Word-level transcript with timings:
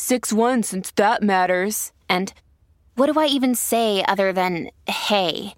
6 0.00 0.32
1 0.32 0.62
since 0.62 0.90
that 0.92 1.22
matters. 1.22 1.92
And 2.08 2.32
what 2.96 3.12
do 3.12 3.20
I 3.20 3.26
even 3.26 3.54
say 3.54 4.02
other 4.08 4.32
than 4.32 4.70
hey? 4.86 5.54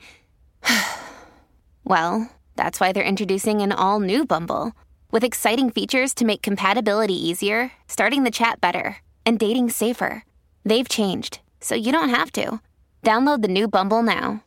well, 1.84 2.28
that's 2.56 2.80
why 2.80 2.92
they're 2.92 3.04
introducing 3.04 3.62
an 3.62 3.72
all 3.72 4.00
new 4.00 4.26
Bumble 4.26 4.72
with 5.12 5.22
exciting 5.22 5.70
features 5.70 6.12
to 6.14 6.24
make 6.24 6.42
compatibility 6.42 7.14
easier, 7.14 7.70
starting 7.86 8.24
the 8.24 8.30
chat 8.32 8.60
better, 8.60 8.96
and 9.24 9.38
dating 9.38 9.70
safer. 9.70 10.24
They've 10.64 10.88
changed, 10.88 11.38
so 11.60 11.76
you 11.76 11.92
don't 11.92 12.10
have 12.10 12.32
to. 12.32 12.60
Download 13.04 13.42
the 13.42 13.48
new 13.48 13.68
Bumble 13.68 14.02
now. 14.02 14.42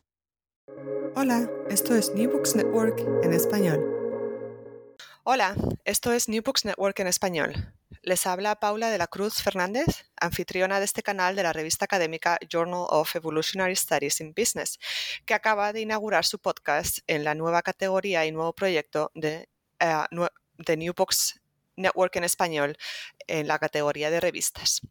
Hola, 1.16 1.48
esto 1.70 1.94
es 1.94 2.14
New 2.14 2.28
Books 2.28 2.54
Network 2.54 3.00
en 3.24 3.32
español. 3.32 3.80
Hola, 5.26 5.56
esto 5.86 6.12
es 6.12 6.28
New 6.28 6.42
Books 6.42 6.66
Network 6.66 7.00
en 7.00 7.08
español. 7.08 7.66
Les 8.06 8.28
habla 8.28 8.60
Paula 8.60 8.92
de 8.92 9.00
la 9.00 9.08
Cruz 9.08 9.42
Fernández, 9.42 10.06
anfitriona 10.22 10.78
de 10.78 10.86
este 10.86 11.02
canal 11.02 11.36
de 11.36 11.42
la 11.42 11.54
revista 11.54 11.86
académica 11.86 12.38
Journal 12.48 12.86
of 12.90 13.16
Evolutionary 13.16 13.76
Studies 13.76 14.22
in 14.22 14.32
Business, 14.38 14.78
que 15.26 15.34
acaba 15.34 15.74
de 15.74 15.82
inaugurar 15.82 16.24
su 16.24 16.38
podcast 16.38 17.00
en 17.08 17.24
la 17.24 17.34
nueva 17.34 17.64
categoría 17.64 18.24
y 18.24 18.32
nuevo 18.32 18.54
proyecto 18.54 19.12
de, 19.16 19.50
uh, 19.82 20.28
New 20.78 20.94
Books 20.96 21.42
Network 21.78 22.16
en 22.18 22.26
español 22.26 22.78
en 23.26 23.48
la 23.48 23.58
categoría 23.58 24.12
de 24.12 24.20
revistas. 24.20 24.82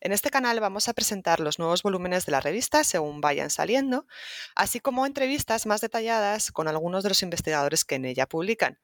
En 0.00 0.12
este 0.12 0.30
canal 0.30 0.60
vamos 0.60 0.88
a 0.88 0.92
presentar 0.92 1.40
los 1.40 1.58
nuevos 1.58 1.82
volúmenes 1.82 2.24
de 2.24 2.30
la 2.30 2.40
revista 2.40 2.84
según 2.84 3.20
vayan 3.20 3.50
saliendo, 3.50 4.06
así 4.54 4.78
como 4.78 5.06
entrevistas 5.06 5.66
más 5.66 5.80
detalladas 5.80 6.52
con 6.52 6.68
algunos 6.68 7.02
de 7.02 7.08
los 7.08 7.22
investigadores 7.24 7.84
que 7.84 7.96
en 7.96 8.04
ella 8.04 8.28
publican. 8.28 8.78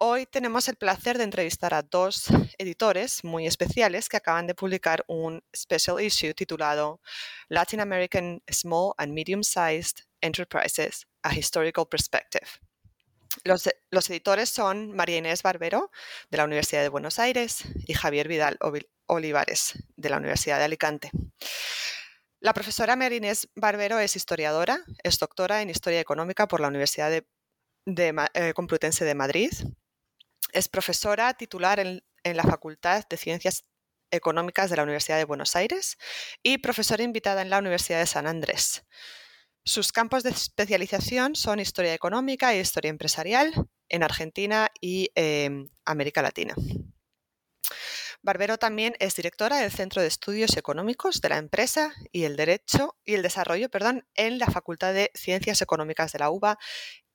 Hoy 0.00 0.26
tenemos 0.26 0.68
el 0.68 0.76
placer 0.76 1.18
de 1.18 1.24
entrevistar 1.24 1.74
a 1.74 1.82
dos 1.82 2.26
editores 2.56 3.24
muy 3.24 3.48
especiales 3.48 4.08
que 4.08 4.16
acaban 4.16 4.46
de 4.46 4.54
publicar 4.54 5.04
un 5.08 5.42
special 5.54 6.00
issue 6.00 6.32
titulado 6.34 7.00
Latin 7.48 7.80
American 7.80 8.40
Small 8.48 8.92
and 8.96 9.12
Medium-Sized 9.12 10.04
Enterprises, 10.20 11.04
A 11.24 11.34
Historical 11.34 11.88
Perspective. 11.88 12.46
Los, 13.42 13.68
los, 13.90 14.08
editores 14.08 14.50
son 14.50 14.94
María 14.94 15.16
Inés 15.16 15.42
Barbero, 15.42 15.90
de 16.30 16.38
la 16.38 16.44
Universidad 16.44 16.82
de 16.82 16.90
Buenos 16.90 17.18
Aires, 17.18 17.64
y 17.88 17.94
Javier 17.94 18.28
Vidal 18.28 18.56
Olivares, 19.06 19.82
de 19.96 20.10
la 20.10 20.18
Universidad 20.18 20.58
de 20.58 20.64
Alicante. 20.64 21.10
La 22.38 22.54
profesora 22.54 22.94
María 22.94 23.18
Inés 23.18 23.48
Barbero 23.56 23.98
es 23.98 24.14
historiadora, 24.14 24.78
es 25.02 25.18
doctora 25.18 25.60
en 25.60 25.70
Historia 25.70 25.98
Económica 25.98 26.46
por 26.46 26.60
la 26.60 26.68
Universidad 26.68 27.10
de, 27.10 27.26
de, 27.84 28.14
eh, 28.34 28.52
Complutense 28.54 29.04
de 29.04 29.16
Madrid 29.16 29.50
es 30.52 30.68
profesora 30.68 31.34
titular 31.34 31.80
en, 31.80 32.02
la 32.24 32.42
Facultad 32.42 33.06
de 33.08 33.16
Ciencias 33.16 33.64
Económicas 34.10 34.68
de 34.68 34.76
la 34.76 34.82
Universidad 34.82 35.16
de 35.16 35.24
Buenos 35.24 35.56
Aires 35.56 35.96
y 36.42 36.58
profesora 36.58 37.02
invitada 37.02 37.40
en 37.40 37.48
la 37.48 37.58
Universidad 37.58 38.00
de 38.00 38.06
San 38.06 38.26
Andrés. 38.26 38.84
Sus 39.64 39.92
campos 39.92 40.22
de 40.22 40.30
especialización 40.30 41.36
son 41.36 41.60
historia 41.60 41.94
económica 41.94 42.52
e 42.52 42.60
historia 42.60 42.90
empresarial 42.90 43.52
en 43.88 44.02
Argentina 44.02 44.68
y 44.80 45.10
em, 45.14 45.68
América 45.84 46.22
Latina. 46.22 46.54
Barbero 48.22 48.58
también 48.58 48.94
es 48.98 49.14
directora 49.14 49.58
del 49.58 49.70
Centro 49.70 50.02
de 50.02 50.08
Estudios 50.08 50.56
Económicos 50.56 51.20
de 51.20 51.28
la 51.28 51.38
Empresa 51.38 51.94
y 52.12 52.24
el 52.24 52.36
Derecho 52.36 52.96
y 53.04 53.14
el 53.14 53.22
Desarrollo 53.22 53.68
perdón, 53.70 54.06
en 54.14 54.38
la 54.38 54.46
Facultad 54.46 54.92
de 54.92 55.10
Ciencias 55.14 55.62
Económicas 55.62 56.12
de 56.12 56.18
la 56.18 56.30
UBA 56.30 56.58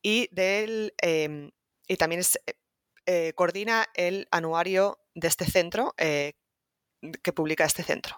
y, 0.01 0.29
del, 0.31 0.93
em, 1.01 1.51
y 1.87 1.97
también 1.97 2.21
es 2.21 2.39
eh, 3.05 3.33
coordina 3.35 3.87
el 3.93 4.27
anuario 4.31 4.99
de 5.15 5.27
este 5.27 5.45
centro 5.45 5.93
eh, 5.97 6.33
que 7.21 7.33
publica 7.33 7.65
este 7.65 7.83
centro. 7.83 8.17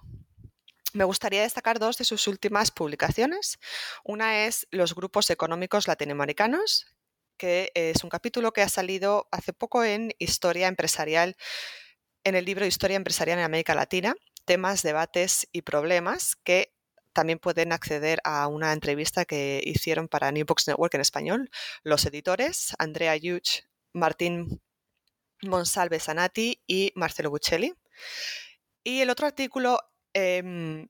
Me 0.93 1.03
gustaría 1.03 1.41
destacar 1.41 1.79
dos 1.79 1.97
de 1.97 2.05
sus 2.05 2.27
últimas 2.27 2.71
publicaciones. 2.71 3.57
Una 4.03 4.45
es 4.45 4.67
Los 4.71 4.95
grupos 4.95 5.29
económicos 5.29 5.87
latinoamericanos, 5.87 6.85
que 7.37 7.71
es 7.73 8.03
un 8.03 8.09
capítulo 8.09 8.53
que 8.53 8.61
ha 8.61 8.69
salido 8.69 9.27
hace 9.31 9.51
poco 9.51 9.83
en 9.83 10.13
Historia 10.19 10.67
Empresarial, 10.67 11.35
en 12.23 12.35
el 12.35 12.45
libro 12.45 12.65
Historia 12.65 12.95
Empresarial 12.95 13.39
en 13.39 13.45
América 13.45 13.75
Latina, 13.75 14.15
temas, 14.45 14.83
debates 14.83 15.47
y 15.51 15.63
problemas 15.63 16.35
que 16.37 16.73
también 17.11 17.39
pueden 17.39 17.71
acceder 17.71 18.19
a 18.23 18.47
una 18.47 18.73
entrevista 18.73 19.25
que 19.25 19.61
hicieron 19.63 20.07
para 20.07 20.31
New 20.31 20.45
Books 20.45 20.67
Network 20.67 20.93
en 20.95 21.01
español 21.01 21.49
los 21.83 22.05
editores 22.05 22.75
Andrea 22.77 23.15
Yuch, 23.15 23.61
Martín 23.93 24.61
Monsalve 25.49 25.99
Sanati 25.99 26.63
y 26.67 26.91
Marcelo 26.95 27.29
Buccelli. 27.29 27.73
Y 28.83 29.01
el 29.01 29.09
otro 29.09 29.27
artículo, 29.27 29.79
em, 30.13 30.87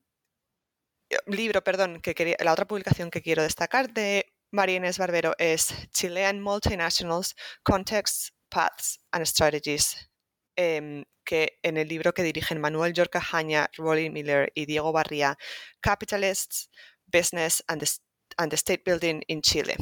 libro, 1.26 1.62
perdón, 1.62 2.00
que 2.00 2.14
quería, 2.14 2.36
la 2.40 2.52
otra 2.52 2.66
publicación 2.66 3.10
que 3.10 3.22
quiero 3.22 3.42
destacar 3.42 3.92
de 3.92 4.32
María 4.50 4.80
Barbero 4.98 5.34
es 5.38 5.68
Chilean 5.92 6.40
Multinationals, 6.40 7.34
Contexts, 7.62 8.32
Paths 8.48 9.00
and 9.12 9.26
Strategies, 9.26 10.10
em, 10.56 11.04
que 11.24 11.58
en 11.62 11.76
el 11.76 11.88
libro 11.88 12.12
que 12.14 12.22
dirigen 12.22 12.60
Manuel 12.60 12.92
Yorca 12.92 13.20
Jaña, 13.20 13.68
Rolly 13.76 14.10
Miller 14.10 14.52
y 14.54 14.66
Diego 14.66 14.92
Barría, 14.92 15.36
Capitalists, 15.80 16.70
Business 17.06 17.62
and 17.68 17.80
the, 17.80 18.56
State 18.56 18.82
Building 18.84 19.22
in 19.26 19.42
Chile, 19.42 19.76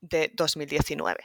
de 0.00 0.30
2019. 0.34 1.24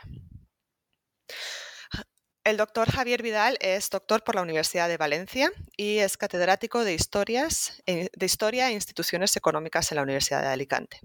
El 2.44 2.58
doctor 2.58 2.90
Javier 2.90 3.22
Vidal 3.22 3.56
es 3.62 3.92
doctor 3.92 4.24
por 4.24 4.34
la 4.34 4.42
Universidad 4.42 4.90
de 4.90 4.98
Valencia 4.98 5.52
y 5.78 6.00
es 6.00 6.18
catedrático 6.18 6.84
de, 6.84 6.96
historias, 6.96 7.84
eh, 7.86 8.10
de 8.14 8.26
Historia 8.26 8.70
e 8.70 8.74
Instituciones 8.74 9.36
Económicas 9.38 9.92
en 9.92 9.98
la 9.98 10.02
Universidad 10.02 10.42
de 10.42 10.48
Alicante. 10.48 11.00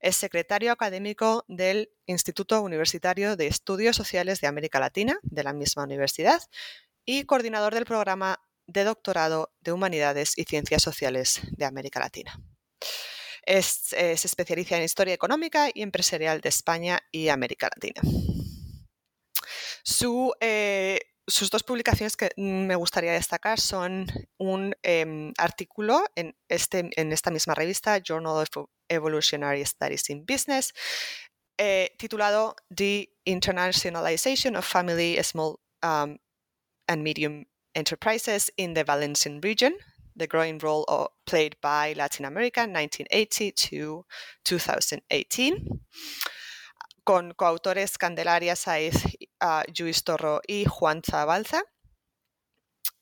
Es 0.00 0.16
secretario 0.16 0.72
académico 0.72 1.44
del 1.46 1.92
Instituto 2.06 2.60
Universitario 2.60 3.36
de 3.36 3.46
Estudios 3.46 3.94
Sociales 3.94 4.40
de 4.40 4.48
América 4.48 4.80
Latina, 4.80 5.20
de 5.22 5.44
la 5.44 5.52
misma 5.52 5.84
universidad, 5.84 6.42
y 7.04 7.22
coordinador 7.22 7.72
del 7.72 7.84
programa 7.84 8.40
de 8.66 8.82
doctorado 8.82 9.52
de 9.60 9.70
Humanidades 9.70 10.36
y 10.36 10.42
Ciencias 10.42 10.82
Sociales 10.82 11.40
de 11.52 11.66
América 11.66 12.00
Latina. 12.00 12.36
Eh, 13.46 13.62
se 13.62 14.12
especializa 14.12 14.76
en 14.76 14.82
Historia 14.82 15.14
Económica 15.14 15.70
y 15.72 15.82
Empresarial 15.82 16.40
de 16.40 16.48
España 16.48 16.98
y 17.12 17.28
América 17.28 17.70
Latina. 17.72 18.02
Eh, 20.40 21.00
sus 21.26 21.50
dos 21.50 21.62
publicaciones 21.62 22.16
que 22.16 22.30
me 22.36 22.74
gustaría 22.74 23.12
destacar 23.12 23.60
son 23.60 24.06
un 24.38 24.74
em, 24.82 25.34
artículo 25.36 26.04
en, 26.14 26.34
este, 26.48 26.90
en 26.96 27.12
esta 27.12 27.30
misma 27.30 27.54
revista, 27.54 27.98
Journal 28.02 28.38
of 28.38 28.68
Evolutionary 28.88 29.64
Studies 29.64 30.08
in 30.08 30.24
Business, 30.24 30.72
eh, 31.58 31.94
titulado 31.98 32.56
The 32.74 33.10
Internationalization 33.26 34.56
of 34.56 34.64
Family, 34.64 35.22
Small 35.22 35.60
um, 35.82 36.18
and 36.86 37.02
Medium 37.02 37.46
Enterprises 37.74 38.50
in 38.56 38.72
the 38.72 38.84
Valencian 38.84 39.40
Region, 39.42 39.74
the 40.16 40.26
growing 40.26 40.58
role 40.58 40.86
played 41.26 41.56
by 41.60 41.92
Latin 41.94 42.24
America 42.24 42.60
1980 42.60 43.52
to 43.52 44.06
2018 44.44 45.80
con 47.08 47.32
coautores 47.32 47.96
Candelaria 47.96 48.54
Saiz, 48.54 49.02
uh, 49.40 49.62
Luis 49.78 50.04
Torro 50.04 50.42
y 50.46 50.66
Juan 50.66 51.00
Zabalza. 51.02 51.62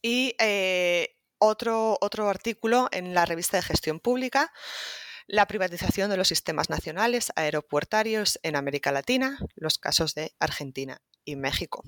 Y 0.01 0.37
eh, 0.39 1.17
otro, 1.39 1.99
otro 2.01 2.31
artículo 2.31 2.87
en 2.93 3.15
la 3.15 3.25
revista 3.25 3.57
de 3.57 3.65
gestión 3.65 3.99
pública, 3.99 4.53
la 5.27 5.49
privatización 5.49 6.09
de 6.09 6.17
los 6.17 6.29
sistemas 6.29 6.71
nacionales 6.71 7.33
aeropuertarios 7.35 8.39
en 8.45 8.55
América 8.55 8.93
Latina, 8.93 9.41
los 9.57 9.77
casos 9.79 10.15
de 10.15 10.37
Argentina 10.39 11.03
y 11.25 11.35
México. 11.35 11.83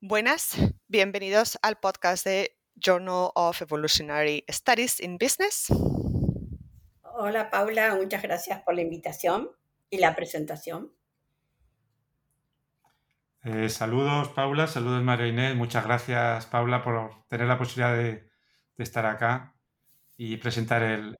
Buenas, 0.00 0.50
bienvenidos 0.86 1.58
al 1.60 1.80
podcast 1.80 2.24
de 2.24 2.56
Journal 2.76 3.32
of 3.34 3.62
Evolutionary 3.62 4.44
Studies 4.48 5.00
in 5.00 5.18
Business. 5.18 5.66
Hola 7.02 7.50
Paula, 7.50 7.96
muchas 7.96 8.22
gracias 8.22 8.62
por 8.62 8.76
la 8.76 8.82
invitación 8.82 9.50
y 9.90 9.98
la 9.98 10.14
presentación. 10.16 10.92
Eh, 13.44 13.68
saludos 13.68 14.28
Paula, 14.30 14.66
saludos 14.66 15.02
María 15.02 15.28
Inés, 15.28 15.54
muchas 15.54 15.84
gracias 15.84 16.46
Paula 16.46 16.82
por 16.82 17.26
tener 17.28 17.46
la 17.46 17.56
posibilidad 17.56 17.96
de, 17.96 18.28
estar 18.76 19.06
acá 19.06 19.54
y 20.16 20.36
presentar 20.38 20.82
el, 20.82 21.16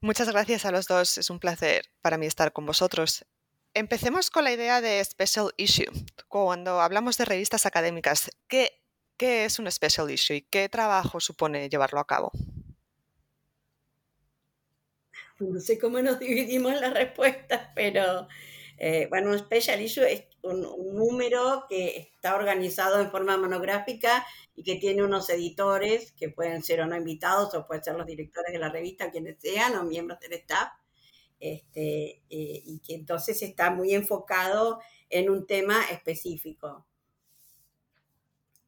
Muchas 0.00 0.28
gracias 0.30 0.64
a 0.64 0.70
los 0.70 0.86
dos, 0.86 1.18
es 1.18 1.30
un 1.30 1.40
placer 1.40 1.86
para 2.02 2.18
mí 2.18 2.26
estar 2.26 2.52
con 2.52 2.66
vosotros. 2.66 3.24
Empecemos 3.74 4.30
con 4.30 4.44
la 4.44 4.52
idea 4.52 4.80
de 4.80 5.04
special 5.04 5.52
issue. 5.56 5.90
Cuando 6.28 6.80
hablamos 6.80 7.18
de 7.18 7.24
revistas 7.24 7.66
académicas, 7.66 8.30
¿qué, 8.46 8.80
qué 9.16 9.44
es 9.44 9.58
un 9.58 9.70
special 9.70 10.10
issue 10.10 10.36
y 10.36 10.42
qué 10.42 10.68
trabajo 10.68 11.18
supone 11.18 11.68
llevarlo 11.68 11.98
a 11.98 12.06
cabo? 12.06 12.30
No 15.38 15.60
sé 15.60 15.78
cómo 15.78 16.00
nos 16.00 16.18
dividimos 16.20 16.80
las 16.80 16.92
respuestas, 16.92 17.70
pero 17.74 18.28
eh, 18.78 19.06
bueno, 19.08 19.30
un 19.30 19.38
special 19.38 19.80
issue 19.80 20.04
es 20.04 20.24
un, 20.42 20.62
número 20.94 21.64
que 21.68 21.96
está 21.96 22.36
organizado 22.36 23.00
en 23.00 23.10
forma 23.10 23.36
monográfica 23.36 24.26
y 24.54 24.62
que 24.62 24.76
tiene 24.76 25.02
unos 25.02 25.30
editores 25.30 26.12
que 26.12 26.28
pueden 26.28 26.62
ser 26.62 26.80
o 26.80 26.86
no 26.86 26.96
invitados 26.96 27.54
o 27.54 27.66
pueden 27.66 27.82
ser 27.82 27.94
los 27.96 28.06
directores 28.06 28.52
de 28.52 28.58
la 28.58 28.68
revista, 28.68 29.10
quienes 29.10 29.38
sean, 29.38 29.76
o 29.76 29.84
miembros 29.84 30.20
del 30.20 30.34
staff, 30.34 30.72
este, 31.40 32.22
eh, 32.30 32.62
y 32.64 32.80
que 32.80 32.94
entonces 32.94 33.42
está 33.42 33.70
muy 33.70 33.94
enfocado 33.94 34.80
en 35.08 35.30
un 35.30 35.46
tema 35.46 35.82
específico. 35.90 36.86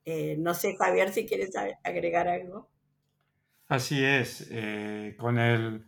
Eh, 0.05 0.37
no 0.39 0.55
sé, 0.55 0.75
Javier, 0.77 1.13
si 1.13 1.27
quieres 1.27 1.55
agregar 1.85 2.29
algo. 2.29 2.71
Así 3.69 4.03
es, 4.03 4.49
con 5.19 5.39
el 5.39 5.88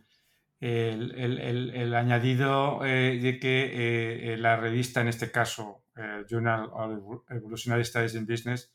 el, 0.61 1.93
añadido 1.95 2.85
eh, 2.85 3.19
de 3.19 3.39
que 3.39 3.63
eh, 3.63 4.33
eh, 4.33 4.37
la 4.37 4.55
revista, 4.57 5.01
en 5.01 5.07
este 5.07 5.31
caso, 5.31 5.85
Journal 6.29 6.69
of 6.71 7.23
Evolutionary 7.29 7.83
Studies 7.83 8.15
in 8.15 8.25
Business, 8.25 8.73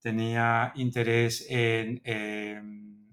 tenía 0.00 0.72
interés 0.74 1.46
en 1.48 2.02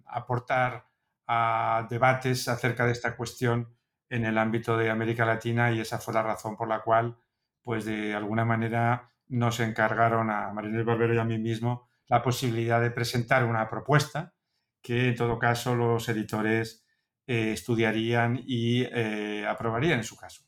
aportar 0.08 0.88
a 1.28 1.88
debates 1.90 2.48
acerca 2.48 2.86
de 2.86 2.92
esta 2.92 3.16
cuestión 3.16 3.76
en 4.10 4.26
el 4.26 4.38
ámbito 4.38 4.78
de 4.78 4.90
América 4.90 5.26
Latina 5.26 5.72
y 5.72 5.80
esa 5.80 6.00
fue 6.00 6.14
la 6.14 6.24
razón 6.24 6.58
por 6.58 6.68
la 6.68 6.82
cual, 6.82 7.18
pues 7.62 7.86
de 7.86 8.14
alguna 8.14 8.46
manera, 8.46 9.12
nos 9.28 9.60
encargaron 9.60 10.30
a 10.30 10.52
Marinés 10.52 10.86
Barbero 10.86 11.14
y 11.14 11.18
a 11.18 11.24
mí 11.24 11.38
mismo 11.38 11.88
la 12.08 12.22
posibilidad 12.22 12.82
de 12.82 12.92
presentar 12.92 13.46
una 13.46 13.70
propuesta 13.70 14.34
que, 14.82 15.10
en 15.10 15.16
todo 15.16 15.40
caso, 15.40 15.76
los 15.76 16.08
editores 16.10 16.85
eh, 17.28 17.54
estudiarían 17.54 18.40
y 18.46 18.84
eh, 18.84 19.46
aprobarían 19.48 19.98
en 20.00 20.04
su 20.04 20.16
caso. 20.16 20.44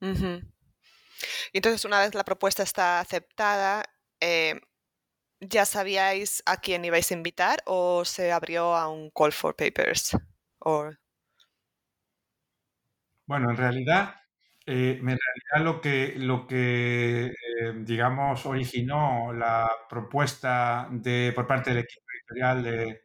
Y 0.00 1.56
entonces, 1.56 1.86
una 1.86 2.00
vez 2.00 2.14
la 2.14 2.24
propuesta 2.24 2.62
está 2.62 3.00
aceptada, 3.00 3.84
eh, 4.20 4.60
¿ya 5.40 5.64
sabíais 5.64 6.42
a 6.44 6.58
quién 6.58 6.84
ibais 6.84 7.10
a 7.10 7.14
invitar 7.14 7.62
o 7.64 8.04
se 8.04 8.30
abrió 8.30 8.74
a 8.74 8.88
un 8.88 9.10
call 9.10 9.32
for 9.32 9.56
papers? 9.56 10.14
Bueno, 13.26 13.50
en 13.50 13.56
realidad, 13.56 14.16
en 14.66 15.06
realidad 15.06 15.60
lo 15.60 15.80
que, 15.80 16.14
lo 16.18 16.46
que 16.46 17.32
digamos, 17.76 18.44
originó 18.44 19.32
la 19.32 19.70
propuesta 19.88 20.88
de, 20.90 21.32
por 21.34 21.46
parte 21.46 21.70
del 21.70 21.84
equipo 21.84 22.04
editorial 22.12 22.62
de, 22.62 23.03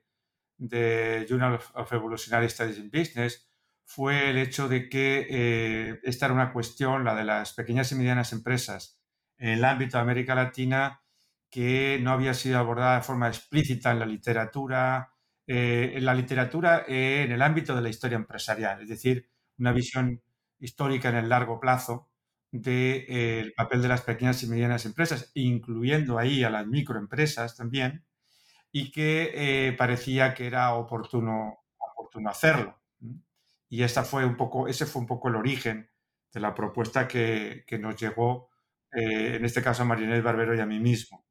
de 0.59 1.25
Journal 1.27 1.59
of 1.73 1.91
Evolutionary 1.91 2.49
Studies 2.49 2.77
in 2.77 2.91
Business 2.91 3.49
fue 3.85 4.29
el 4.29 4.37
hecho 4.37 4.67
de 4.67 4.87
que 4.87 5.25
eh, 5.29 5.99
esta 6.03 6.27
era 6.27 6.35
una 6.35 6.53
cuestión, 6.53 7.03
la 7.03 7.15
de 7.15 7.25
las 7.25 7.53
pequeñas 7.53 7.91
y 7.91 7.95
medianas 7.95 8.33
empresas 8.33 9.01
en 9.37 9.49
el 9.49 9.65
ámbito 9.65 9.97
de 9.97 10.03
América 10.03 10.35
Latina, 10.35 11.01
que 11.49 11.97
no 11.99 12.11
había 12.11 12.35
sido 12.35 12.59
abordada 12.59 12.97
de 12.97 13.01
forma 13.03 13.29
explícita 13.29 13.91
en 13.91 13.99
la 13.99 14.05
literatura, 14.05 15.15
eh, 15.47 15.93
en 15.95 16.05
la 16.05 16.13
literatura 16.13 16.85
eh, 16.87 17.23
en 17.23 17.31
el 17.31 17.41
ámbito 17.41 17.75
de 17.75 17.81
la 17.81 17.89
historia 17.89 18.17
empresarial, 18.17 18.83
es 18.83 18.89
decir, 18.89 19.27
una 19.57 19.71
visión 19.71 20.21
histórica 20.59 21.09
en 21.09 21.15
el 21.15 21.29
largo 21.29 21.59
plazo 21.59 22.09
del 22.51 23.53
papel 23.53 23.81
de 23.81 23.87
las 23.87 24.01
pequeñas 24.01 24.43
y 24.43 24.47
medianas 24.47 24.85
empresas, 24.85 25.31
incluyendo 25.33 26.19
ahí 26.19 26.43
a 26.43 26.49
las 26.49 26.67
microempresas 26.67 27.55
también, 27.55 28.05
y 28.71 28.91
que 28.91 29.31
eh, 29.33 29.73
parecía 29.73 30.33
que 30.33 30.47
era 30.47 30.75
oportuno, 30.75 31.63
hacerlo. 32.27 32.79
Y 33.69 33.83
esa 33.83 34.03
fue 34.03 34.25
un 34.25 34.35
poco, 34.35 34.67
ese 34.67 34.85
fue 34.85 35.01
un 35.01 35.07
poco 35.07 35.29
el 35.29 35.35
origen 35.35 35.89
de 36.33 36.39
la 36.39 36.53
propuesta 36.53 37.07
que, 37.07 37.63
nos 37.79 37.95
llegó, 37.95 38.49
eh, 38.91 39.35
en 39.35 39.45
este 39.45 39.61
caso 39.61 39.83
a 39.83 39.85
Marinés 39.85 40.23
Barbero 40.23 40.55
y 40.55 40.59
a 40.59 40.65
mí 40.65 40.79
mismo. 40.79 41.25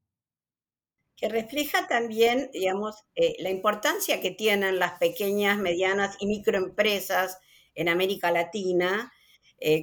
Que 1.17 1.29
refleja 1.29 1.89
también, 1.89 2.49
digamos, 2.53 3.05
eh, 3.17 3.35
la 3.41 3.51
importancia 3.51 4.21
que 4.21 4.31
tienen 4.31 4.79
las 4.79 4.99
pequeñas, 4.99 5.59
medianas 5.59 6.17
y 6.21 6.27
microempresas 6.27 7.39
en 7.75 7.89
América 7.89 8.31
Latina, 8.31 9.13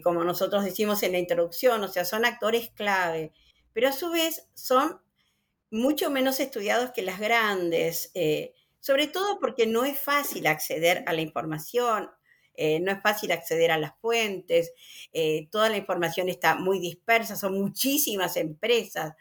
como 0.04 0.24
nosotros 0.24 0.64
decimos 0.64 1.04
en 1.04 1.12
la 1.12 1.20
introducción, 1.20 1.84
o 1.84 1.90
sea, 1.90 2.06
son 2.06 2.24
actores 2.24 2.70
clave, 2.72 3.34
pero 3.74 3.90
a 3.90 3.92
su 3.92 4.10
vez 4.10 4.48
son 4.54 5.02
mucho 5.76 6.10
menos 6.10 6.40
estudiados 6.40 6.92
que 6.92 7.02
las 7.02 7.20
grandes, 7.20 8.10
eh, 8.14 8.54
sobre 8.80 9.08
todo 9.08 9.40
porque 9.40 9.68
no 9.68 9.84
es 9.86 10.00
fácil 10.00 10.48
acceder 10.48 11.04
a 11.06 11.14
la 11.14 11.22
información, 11.22 12.10
eh, 12.56 12.80
no 12.80 12.92
es 12.94 13.02
fácil 13.02 13.32
acceder 13.34 13.72
a 13.72 13.78
las 13.78 13.92
fuentes, 14.00 14.72
eh, 15.12 15.48
toda 15.52 15.70
la 15.70 15.78
información 15.78 16.30
está 16.30 16.56
muy 16.56 16.80
dispersa, 16.80 17.36
son 17.36 17.60
muchísimas 17.60 18.38
empresas, 18.38 19.14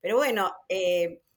pero 0.00 0.16
bueno, 0.16 0.52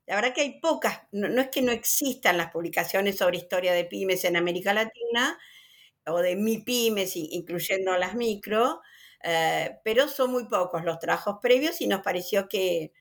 la 0.06 0.16
verdad 0.16 0.34
que 0.34 0.42
hay 0.42 0.60
pocas, 0.62 1.02
no, 1.12 1.42
es 1.42 1.50
que 1.50 1.62
no 1.62 1.72
existan 1.72 2.38
las 2.38 2.52
publicaciones 2.52 3.18
sobre 3.18 3.38
historia 3.38 3.74
de 3.74 3.86
pymes 3.86 4.24
en 4.24 4.38
América 4.38 4.74
Latina 4.74 5.38
o 6.06 6.20
de 6.20 6.36
mi 6.36 6.60
pymes, 6.60 7.16
incluyendo 7.16 7.98
las 7.98 8.16
micro, 8.16 8.82
pero 9.84 10.08
son 10.08 10.32
muy 10.32 10.46
pocos 10.48 10.84
los 10.86 11.00
trabajos 11.00 11.38
previos 11.42 11.82
y 11.82 11.88
nos 11.88 12.02
pareció 12.02 12.48
que 12.48 12.94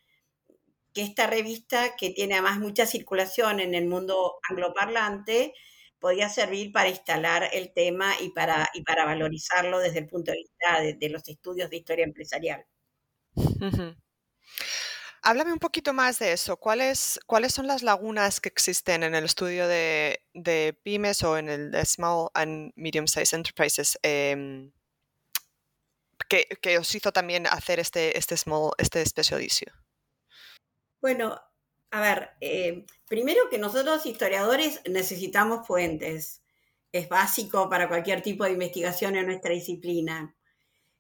que 0.93 1.03
esta 1.03 1.27
revista, 1.27 1.97
que 1.97 2.11
tiene 2.11 2.35
además 2.35 2.59
mucha 2.59 2.87
circulación 2.87 3.61
en 3.61 3.75
el 3.75 3.87
mundo 3.87 4.39
angloparlante, 4.49 5.55
podía 6.01 6.29
servir 6.29 6.73
para 6.73 6.89
instalar 6.89 7.49
el 7.53 7.73
tema 7.73 8.15
y 8.21 8.31
para, 8.31 8.69
y 8.75 8.83
para 8.83 9.05
valorizarlo 9.05 9.79
desde 9.79 10.01
el 10.01 10.09
punto 10.09 10.33
de 10.33 10.39
vista 10.39 10.81
de, 10.99 11.09
los 11.11 11.29
estudios 11.29 11.71
de 11.71 11.77
historia 11.77 12.05
empresarial. 12.05 12.65
Háblame 15.23 15.53
un 15.53 15.59
poquito 15.59 15.93
más 15.93 16.19
de 16.19 16.33
eso. 16.33 16.57
¿Cuáles, 16.57 17.21
¿Cuáles 17.27 17.53
son 17.53 17.67
las 17.67 17.83
lagunas 17.83 18.41
que 18.41 18.49
existen 18.49 19.03
en 19.03 19.15
el 19.15 19.25
estudio 19.25 19.69
de, 19.69 20.23
pymes 20.83 21.23
o 21.23 21.37
en 21.37 21.51
el 21.51 21.71
de 21.71 21.85
Small 21.85 22.31
and 22.33 22.73
Medium 22.75 23.07
Sized 23.07 23.37
Enterprises 23.37 23.99
em, 24.03 24.73
que, 26.29 26.79
os 26.79 26.95
hizo 26.95 27.13
también 27.13 27.47
hacer 27.47 27.79
este, 27.81 28.17
este, 28.17 28.37
small, 28.37 28.71
este 28.79 29.05
special? 29.05 29.41
Bueno, 31.00 31.40
a 31.90 32.00
ver, 32.00 32.30
eh, 32.40 32.85
primero 33.09 33.49
que 33.50 33.59
nosotros 33.59 34.07
historiadores 34.07 34.80
necesitamos 34.88 35.66
fuentes. 35.66 36.42
Es 36.92 37.09
básico 37.09 37.69
para 37.71 37.88
cualquier 37.88 38.23
tipo 38.23 38.45
de 38.45 38.52
investigación 38.52 39.16
en 39.16 39.26
nuestra 39.26 39.52
disciplina. 39.52 40.35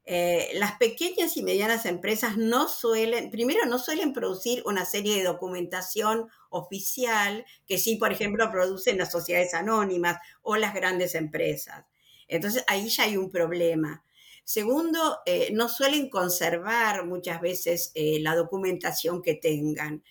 Eh, 0.04 0.50
las 0.54 0.74
pequeñas 0.78 1.36
y 1.36 1.42
medianas 1.44 1.86
empresas 1.86 2.36
no 2.38 2.68
suelen, 2.68 3.30
primero 3.30 3.66
no 3.66 3.78
suelen 3.78 4.12
producir 4.12 4.62
una 4.66 4.84
serie 4.86 5.16
de 5.18 5.24
documentación 5.24 6.28
oficial 6.50 7.44
que 7.66 7.78
sí, 7.78 7.96
por 7.96 8.12
ejemplo, 8.12 8.50
producen 8.50 8.98
las 8.98 9.12
sociedades 9.12 9.54
anónimas 9.54 10.18
o 10.42 10.56
las 10.56 10.74
grandes 10.74 11.14
empresas. 11.14 11.86
Entonces 12.28 12.64
ahí 12.68 12.88
ya 12.88 13.04
hay 13.04 13.16
un 13.16 13.30
problema. 13.30 14.04
Segundo, 14.44 15.18
eh, 15.26 15.50
no 15.52 15.68
suelen 15.68 16.08
conservar 16.10 17.06
muchas 17.06 17.40
veces 17.40 17.92
eh, 17.94 18.18
la 18.20 18.34
documentación 18.34 19.22
que 19.22 19.34
tengan. 19.34 20.02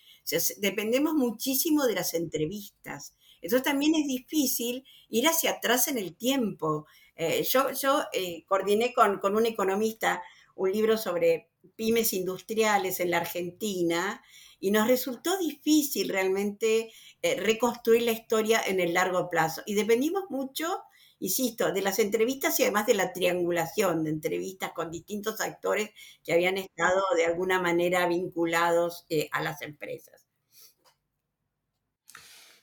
dependemos 0.58 1.14
muchísimo 1.14 1.86
de 1.86 1.96
las 1.96 2.14
entrevistas. 2.14 3.16
Entonces 3.42 3.64
también 3.64 3.96
es 3.96 4.08
difícil 4.08 4.86
ir 5.10 5.28
hacia 5.28 5.52
atrás 5.52 5.88
en 5.88 5.98
el 5.98 6.16
tiempo. 6.16 6.86
Eh, 7.16 7.44
yo 7.44 7.72
yo 7.72 8.04
eh, 8.14 8.44
coordiné 8.46 8.94
con, 8.94 9.20
con 9.20 9.36
un 9.36 9.46
economista 9.46 10.22
un 10.56 10.72
libro 10.72 10.98
sobre 10.98 11.50
pymes 11.76 12.14
industriales 12.14 13.00
en 13.00 13.12
la 13.12 13.18
Argentina 13.18 14.22
y 14.60 14.72
nos 14.72 14.88
resultó 14.88 15.38
difícil 15.38 16.10
realmente 16.10 16.92
reconstruir 17.22 18.02
la 18.02 18.12
historia 18.12 18.62
en 18.66 18.82
el 18.82 18.94
largo 18.94 19.30
plazo. 19.30 19.62
Y 19.66 19.76
dependimos 19.76 20.26
mucho, 20.30 20.82
insisto, 21.20 21.72
de 21.72 21.82
las 21.82 22.00
entrevistas 22.00 22.60
y 22.60 22.64
además 22.64 22.86
de 22.86 22.96
la 22.96 23.14
triangulación 23.14 24.04
de 24.04 24.12
entrevistas 24.12 24.72
con 24.74 24.92
distintos 24.92 25.42
actores 25.42 25.92
que 26.24 26.34
habían 26.34 26.58
estado 26.58 27.02
de 27.16 27.26
alguna 27.26 27.62
manera 27.62 28.08
vinculados 28.08 29.06
eh, 29.10 29.30
a 29.32 29.42
las 29.42 29.62
empresas. 29.62 30.28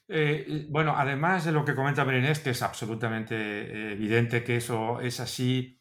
Eh, 0.08 0.66
bueno, 0.68 0.94
además 0.96 1.44
de 1.44 1.52
lo 1.52 1.64
que 1.64 1.74
comenta 1.74 2.04
Berenés, 2.04 2.38
que 2.38 2.50
es 2.50 2.62
absolutamente 2.62 3.92
evidente 3.92 4.44
que 4.44 4.56
eso 4.56 5.00
es 5.00 5.18
así, 5.18 5.76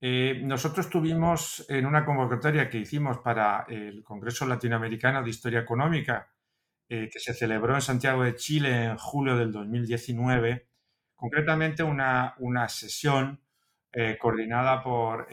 eh, 0.00 0.40
nosotros 0.44 0.90
tuvimos 0.90 1.64
en 1.68 1.86
una 1.86 2.04
convocatoria 2.04 2.68
que 2.68 2.78
hicimos 2.78 3.18
para 3.18 3.64
el 3.68 4.04
Congreso 4.04 4.46
Latinoamericano 4.46 5.22
de 5.22 5.30
Historia 5.30 5.60
Económica, 5.60 6.30
eh, 6.88 7.08
que 7.12 7.18
se 7.18 7.34
celebró 7.34 7.74
en 7.74 7.80
Santiago 7.80 8.22
de 8.22 8.34
Chile 8.34 8.84
en 8.84 8.98
julio 8.98 9.36
del 9.36 9.52
2019, 9.52 10.68
concretamente 11.16 11.82
una, 11.82 12.34
una 12.38 12.68
sesión 12.68 13.40
eh, 13.92 14.16
coordinada 14.20 14.82
por 14.82 15.28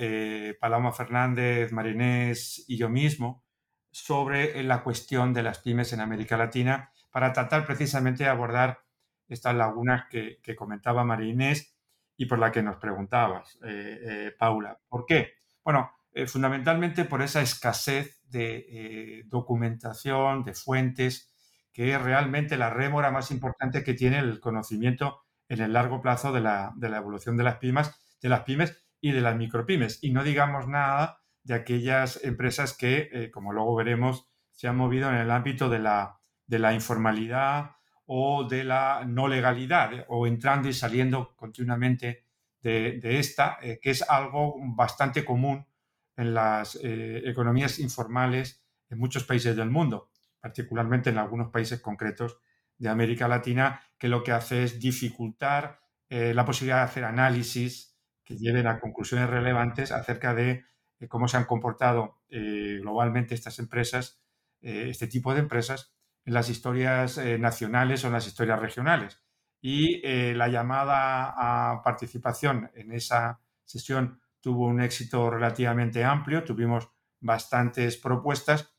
Paloma 0.60 0.92
Fernández, 0.92 1.72
Marinés 1.72 2.66
y 2.68 2.78
yo 2.78 2.90
mismo 2.90 3.44
sobre 3.92 4.64
la 4.64 4.82
cuestión 4.82 5.34
de 5.34 5.44
las 5.44 5.60
pymes 5.60 5.94
en 5.94 6.00
América 6.00 6.36
Latina 6.36 6.92
para 7.12 7.32
tratar 7.32 7.66
precisamente 7.66 8.24
de 8.24 8.30
abordar 8.30 8.84
estas 9.28 9.56
lagunas 9.56 10.06
que, 10.10 10.40
comentaba 10.56 11.04
Marinés 11.04 11.76
y 12.18 12.26
por 12.26 12.40
la 12.40 12.52
que 12.52 12.64
nos 12.64 12.78
preguntabas, 12.78 13.60
eh, 13.64 14.00
eh, 14.02 14.32
Paula. 14.38 14.80
¿Por 14.90 15.06
qué? 15.06 15.34
Bueno, 15.64 15.92
eh, 16.12 16.26
fundamentalmente 16.26 17.06
por 17.06 17.22
esa 17.22 17.42
escasez 17.42 18.22
de 18.30 19.24
documentación, 19.28 20.44
de 20.44 20.56
fuentes, 20.56 21.32
que 21.72 21.94
es 21.94 22.02
realmente 22.02 22.58
la 22.58 22.72
rémora 22.72 23.12
más 23.12 23.30
importante 23.30 23.84
que 23.84 23.94
tiene 23.94 24.18
el 24.18 24.40
conocimiento 24.40 25.22
en 25.50 25.62
el 25.62 25.74
largo 25.74 26.02
plazo 26.02 26.32
de 26.32 26.42
la, 26.42 26.74
evolución 26.82 27.38
de 27.38 27.44
las 27.44 27.58
pymes, 27.58 27.92
de 28.22 28.30
las 28.30 28.42
pymes 28.42 28.86
y 29.02 29.12
de 29.12 29.22
las 29.22 29.36
micropymes. 29.36 30.00
Y 30.02 30.12
no 30.12 30.24
digamos 30.24 30.68
nada 30.68 31.20
de 31.44 31.54
aquellas 31.54 32.24
empresas 32.24 32.74
que, 32.76 33.30
como 33.34 33.54
luego 33.54 33.76
veremos, 33.76 34.30
se 34.52 34.68
han 34.68 34.78
movido 34.78 35.10
en 35.10 35.16
el 35.16 35.32
ámbito 35.32 35.70
de 35.70 35.80
la, 35.80 36.20
de 36.48 36.60
la 36.60 36.74
informalidad, 36.74 37.72
o 38.06 38.48
de 38.48 38.64
la 38.64 39.06
no 39.06 39.28
legalidad, 39.28 39.94
eh, 39.94 40.06
o 40.08 40.28
entrando 40.28 40.68
y 40.68 40.74
saliendo 40.74 41.36
continuamente 41.36 42.26
de, 42.62 43.20
esta, 43.20 43.58
eh, 43.62 43.80
que 43.82 43.92
es 43.92 44.10
algo 44.10 44.56
bastante 44.58 45.26
común 45.26 45.66
en 46.16 46.34
las 46.34 46.80
eh, 46.82 47.22
economías 47.26 47.80
informales 47.80 48.64
en 48.90 49.00
muchos 49.00 49.26
países 49.26 49.56
del 49.56 49.70
mundo, 49.70 50.10
particularmente 50.40 51.10
en 51.10 51.18
algunos 51.18 51.50
países 51.50 51.82
concretos 51.82 52.38
de 52.78 52.88
América 52.88 53.28
Latina, 53.28 53.82
que 54.04 54.10
lo 54.10 54.22
que 54.22 54.34
hace 54.34 54.66
es 54.66 54.82
dificultar 54.82 55.80
la 56.10 56.44
posibilidad 56.44 56.80
de 56.80 56.84
hacer 56.84 57.06
análisis 57.06 57.98
que 58.26 58.36
lleven 58.36 58.68
a 58.68 58.82
conclusiones 58.82 59.30
relevantes 59.30 59.94
acerca 59.94 60.36
de 60.36 60.66
cómo 61.08 61.30
se 61.30 61.38
han 61.38 61.46
comportado 61.46 62.22
globalmente 62.30 63.34
estas 63.34 63.60
empresas, 63.60 64.22
este 64.60 65.08
tipo 65.08 65.34
de 65.34 65.40
empresas, 65.40 65.96
en 66.26 66.34
las 66.34 66.50
historias 66.50 67.18
eh, 67.18 67.38
nacionales 67.38 68.04
o 68.04 68.08
en 68.08 68.14
las 68.14 68.28
historias 68.28 68.60
regionales. 68.60 69.24
Y 69.62 70.06
eh, 70.06 70.34
la 70.36 70.50
llamada 70.50 71.34
a 71.38 71.82
participación 71.82 72.70
en 72.74 72.92
esa 72.92 73.40
sesión 73.64 74.20
tuvo 74.42 74.68
un 74.68 74.82
éxito 74.82 75.30
relativamente 75.30 76.04
amplio, 76.04 76.44
tuvimos 76.44 76.90
bastantes 77.22 77.96
propuestas 77.96 78.76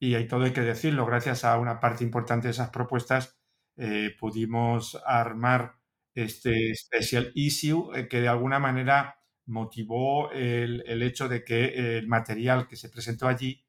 y 0.00 0.16
hay 0.16 0.26
todo 0.26 0.46
hay 0.46 0.52
que 0.52 0.62
decirlo, 0.62 1.06
gracias 1.06 1.44
a 1.44 1.56
una 1.60 1.78
parte 1.78 2.02
importante 2.02 2.48
de 2.48 2.52
esas 2.52 2.70
propuestas 2.70 3.38
eh, 3.76 4.14
pudimos 4.18 5.00
armar 5.06 5.76
este 6.14 6.74
special 6.74 7.32
issue 7.34 7.90
que 8.08 8.20
de 8.20 8.28
alguna 8.28 8.58
manera 8.58 9.18
motivó 9.46 10.30
el, 10.30 10.84
el, 10.86 11.02
hecho 11.02 11.28
de 11.28 11.44
que 11.44 11.98
el 11.98 12.06
material 12.06 12.68
que 12.68 12.76
se 12.76 12.88
presentó 12.88 13.26
allí 13.26 13.64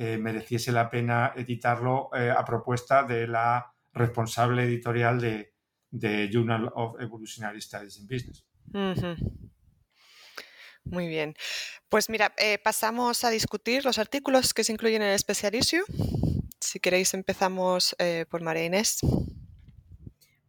eh, 0.00 0.16
mereciese 0.16 0.70
la 0.70 0.88
pena 0.88 1.32
editarlo 1.34 2.10
eh, 2.14 2.30
a 2.30 2.44
propuesta 2.44 3.02
de 3.02 3.26
la 3.26 3.74
responsable 3.92 4.62
editorial 4.62 5.20
de, 5.20 5.52
Journal 6.30 6.70
of 6.72 7.00
Evolutionary 7.00 7.60
Studies 7.60 7.96
in 7.98 8.06
Business. 8.06 8.44
Muy 10.84 11.08
bien. 11.08 11.34
Pues 11.88 12.08
mira, 12.08 12.32
eh, 12.38 12.58
pasamos 12.58 13.24
a 13.24 13.30
discutir 13.30 13.84
los 13.84 13.98
artículos 13.98 14.54
que 14.54 14.62
se 14.62 14.70
incluyen 14.70 15.02
en 15.02 15.08
el 15.08 15.18
Special 15.18 15.54
Issue. 15.56 15.84
Si 16.60 16.78
queréis, 16.78 17.12
empezamos 17.14 17.96
por 18.30 18.42
María 18.42 18.66
Inés. 18.66 19.00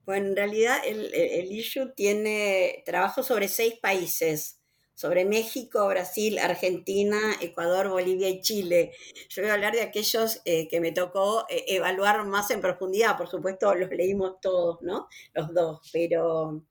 Bueno, 0.09 0.29
en 0.29 0.35
realidad 0.35 0.79
el, 0.87 1.13
el 1.13 1.51
issue 1.51 1.93
tiene 1.95 2.81
trabajo 2.83 3.21
sobre 3.21 3.47
seis 3.47 3.75
países 3.79 4.59
sobre 4.95 5.23
México, 5.23 5.87
Brasil, 5.87 6.39
Argentina, 6.39 7.19
Ecuador, 7.41 7.89
Bolivia 7.89 8.27
y 8.27 8.41
Chile. 8.41 8.91
Yo 9.29 9.43
voy 9.43 9.51
a 9.51 9.53
hablar 9.53 9.75
de 9.75 9.83
aquellos 9.83 10.41
eh, 10.45 10.67
que 10.67 10.81
me 10.81 10.91
tocó 10.91 11.45
eh, 11.47 11.63
evaluar 11.67 12.25
más 12.25 12.49
en 12.49 12.59
profundidad. 12.59 13.17
Por 13.17 13.29
supuesto, 13.29 13.75
los 13.75 13.91
leímos 13.91 14.41
todos, 14.41 14.81
¿no? 14.81 15.07
Los 15.35 15.53
dos. 15.53 15.87
Pero 15.93 16.63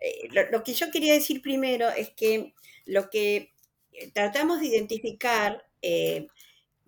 eh, 0.00 0.28
lo, 0.50 0.64
que 0.64 0.74
yo 0.74 0.90
quería 0.90 1.14
decir 1.14 1.40
primero 1.42 1.88
es 1.90 2.10
que 2.10 2.54
lo 2.86 3.08
que 3.08 3.52
tratamos 4.14 4.58
de 4.58 4.66
identificar, 4.66 5.64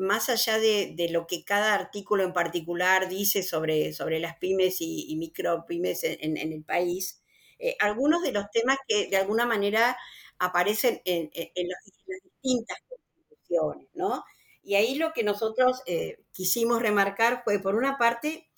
más 0.02 0.28
allá 0.28 0.58
de, 0.58 1.08
lo 1.10 1.26
que 1.26 1.44
cada 1.44 1.74
artículo 1.74 2.22
en 2.24 2.32
particular 2.32 3.08
dice 3.08 3.42
sobre, 3.42 3.92
sobre 3.92 4.20
las 4.20 4.36
pymes 4.36 4.76
y, 4.80 5.14
micropymes 5.16 6.04
en, 6.04 6.36
en, 6.36 6.52
el 6.52 6.64
país, 6.64 7.22
algunos 7.78 8.22
de 8.22 8.32
los 8.32 8.50
temas 8.50 8.78
que 8.88 9.08
de 9.08 9.16
alguna 9.16 9.46
manera 9.46 9.96
aparecen 10.42 11.00
en, 11.04 11.30
las, 11.68 11.84
distintas 12.42 12.78
constituciones, 12.88 13.88
¿no? 13.94 14.24
Y 14.64 14.74
ahí 14.74 14.96
lo 14.96 15.12
que 15.12 15.22
nosotros 15.22 15.82
eh, 15.86 16.18
quisimos 16.32 16.82
remarcar 16.82 17.42
fue, 17.44 17.60
por 17.60 17.76
una 17.76 17.96
parte, 17.96 18.48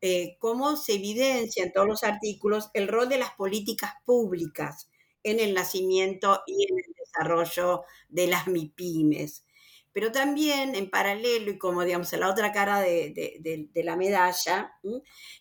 eh, 0.00 0.36
cómo 0.38 0.76
se 0.76 0.94
evidencia 0.94 1.64
en 1.64 1.72
todos 1.72 1.86
los 1.86 2.04
artículos 2.04 2.70
el 2.74 2.88
rol 2.88 3.08
de 3.08 3.18
las 3.18 3.32
políticas 3.32 3.92
públicas 4.04 4.90
en 5.22 5.40
el 5.40 5.54
nacimiento 5.54 6.42
y 6.46 6.66
en 6.68 6.78
el 6.78 6.92
desarrollo 6.98 7.84
de 8.08 8.26
las 8.26 8.46
MIPIMES. 8.46 9.44
Pero 9.92 10.10
también, 10.12 10.74
en 10.74 10.90
paralelo, 10.90 11.50
y 11.50 11.58
como 11.58 11.84
digamos 11.84 12.12
en 12.12 12.20
la 12.20 12.30
otra 12.30 12.52
cara 12.52 12.80
de, 12.80 13.70
la 13.74 13.96
medalla, 13.96 14.72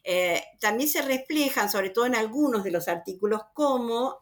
eh, 0.03 0.43
también 0.59 0.89
se 0.89 1.01
reflejan, 1.01 1.69
sobre 1.69 1.89
todo 1.89 2.05
en 2.05 2.15
algunos 2.15 2.63
de 2.63 2.71
los 2.71 2.87
artículos, 2.87 3.41
cómo 3.53 4.17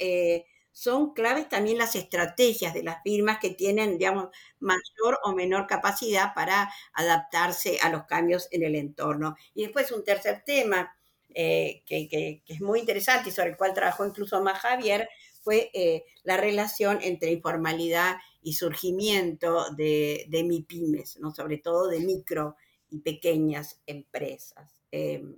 son 0.71 1.13
claves 1.13 1.49
también 1.49 1.77
las 1.77 1.95
estrategias 1.95 2.73
de 2.73 2.83
las 2.83 3.01
firmas 3.03 3.39
que 3.39 3.49
tienen, 3.49 3.97
digamos, 3.97 4.29
mayor 4.59 5.19
o 5.23 5.33
menor 5.33 5.67
capacidad 5.67 6.33
para 6.33 6.71
adaptarse 6.93 7.79
a 7.81 7.89
los 7.89 8.05
cambios 8.05 8.47
en 8.51 8.63
el 8.63 8.75
entorno. 8.75 9.35
Y 9.53 9.63
después 9.63 9.91
un 9.91 10.05
tercer 10.05 10.43
tema 10.45 10.95
eh, 11.35 11.83
que, 11.85 12.43
es 12.45 12.61
muy 12.61 12.79
interesante 12.79 13.29
y 13.29 13.31
sobre 13.33 13.49
el 13.49 13.57
cual 13.57 13.73
trabajó 13.73 14.05
incluso 14.05 14.41
más 14.41 14.59
Javier, 14.59 15.09
fue 15.41 15.69
eh, 15.73 16.05
la 16.23 16.37
relación 16.37 16.99
entre 17.01 17.31
informalidad 17.31 18.15
y 18.41 18.53
surgimiento 18.53 19.65
de, 19.75 20.25
de 20.29 20.43
MIPIMES, 20.43 21.19
¿no? 21.19 21.31
sobre 21.31 21.57
todo 21.57 21.87
de 21.87 21.99
micro 21.99 22.55
y 22.89 22.99
pequeñas 22.99 23.81
empresas. 23.85 24.81
Em, 24.91 25.37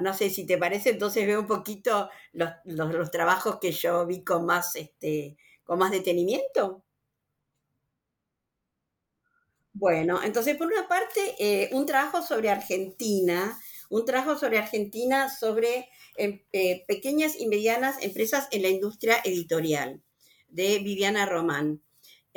no 0.00 0.14
sé 0.14 0.30
si 0.30 0.46
te 0.46 0.58
parece, 0.58 0.90
entonces 0.90 1.26
veo 1.26 1.40
un 1.40 1.46
poquito 1.46 2.08
los, 2.32 3.10
trabajos 3.10 3.58
que 3.60 3.72
yo 3.72 4.06
vi 4.06 4.22
con 4.22 4.46
más, 4.46 4.76
este, 4.76 5.36
con 5.64 5.78
más 5.78 5.90
detenimiento. 5.90 6.84
Bueno, 9.72 10.20
entonces 10.22 10.56
por 10.56 10.66
una 10.66 10.88
parte, 10.88 11.34
eh, 11.38 11.70
un 11.72 11.86
trabajo 11.86 12.22
sobre 12.22 12.50
Argentina, 12.50 13.58
un 13.90 14.04
trabajo 14.04 14.38
sobre 14.38 14.58
Argentina 14.58 15.28
sobre 15.30 15.88
em, 16.16 16.42
eh, 16.52 16.84
pequeñas 16.86 17.36
y 17.38 17.46
medianas 17.46 18.02
empresas 18.02 18.48
en 18.50 18.62
la 18.62 18.68
industria 18.68 19.16
editorial, 19.24 20.02
de 20.48 20.78
Viviana 20.78 21.26
Román, 21.26 21.82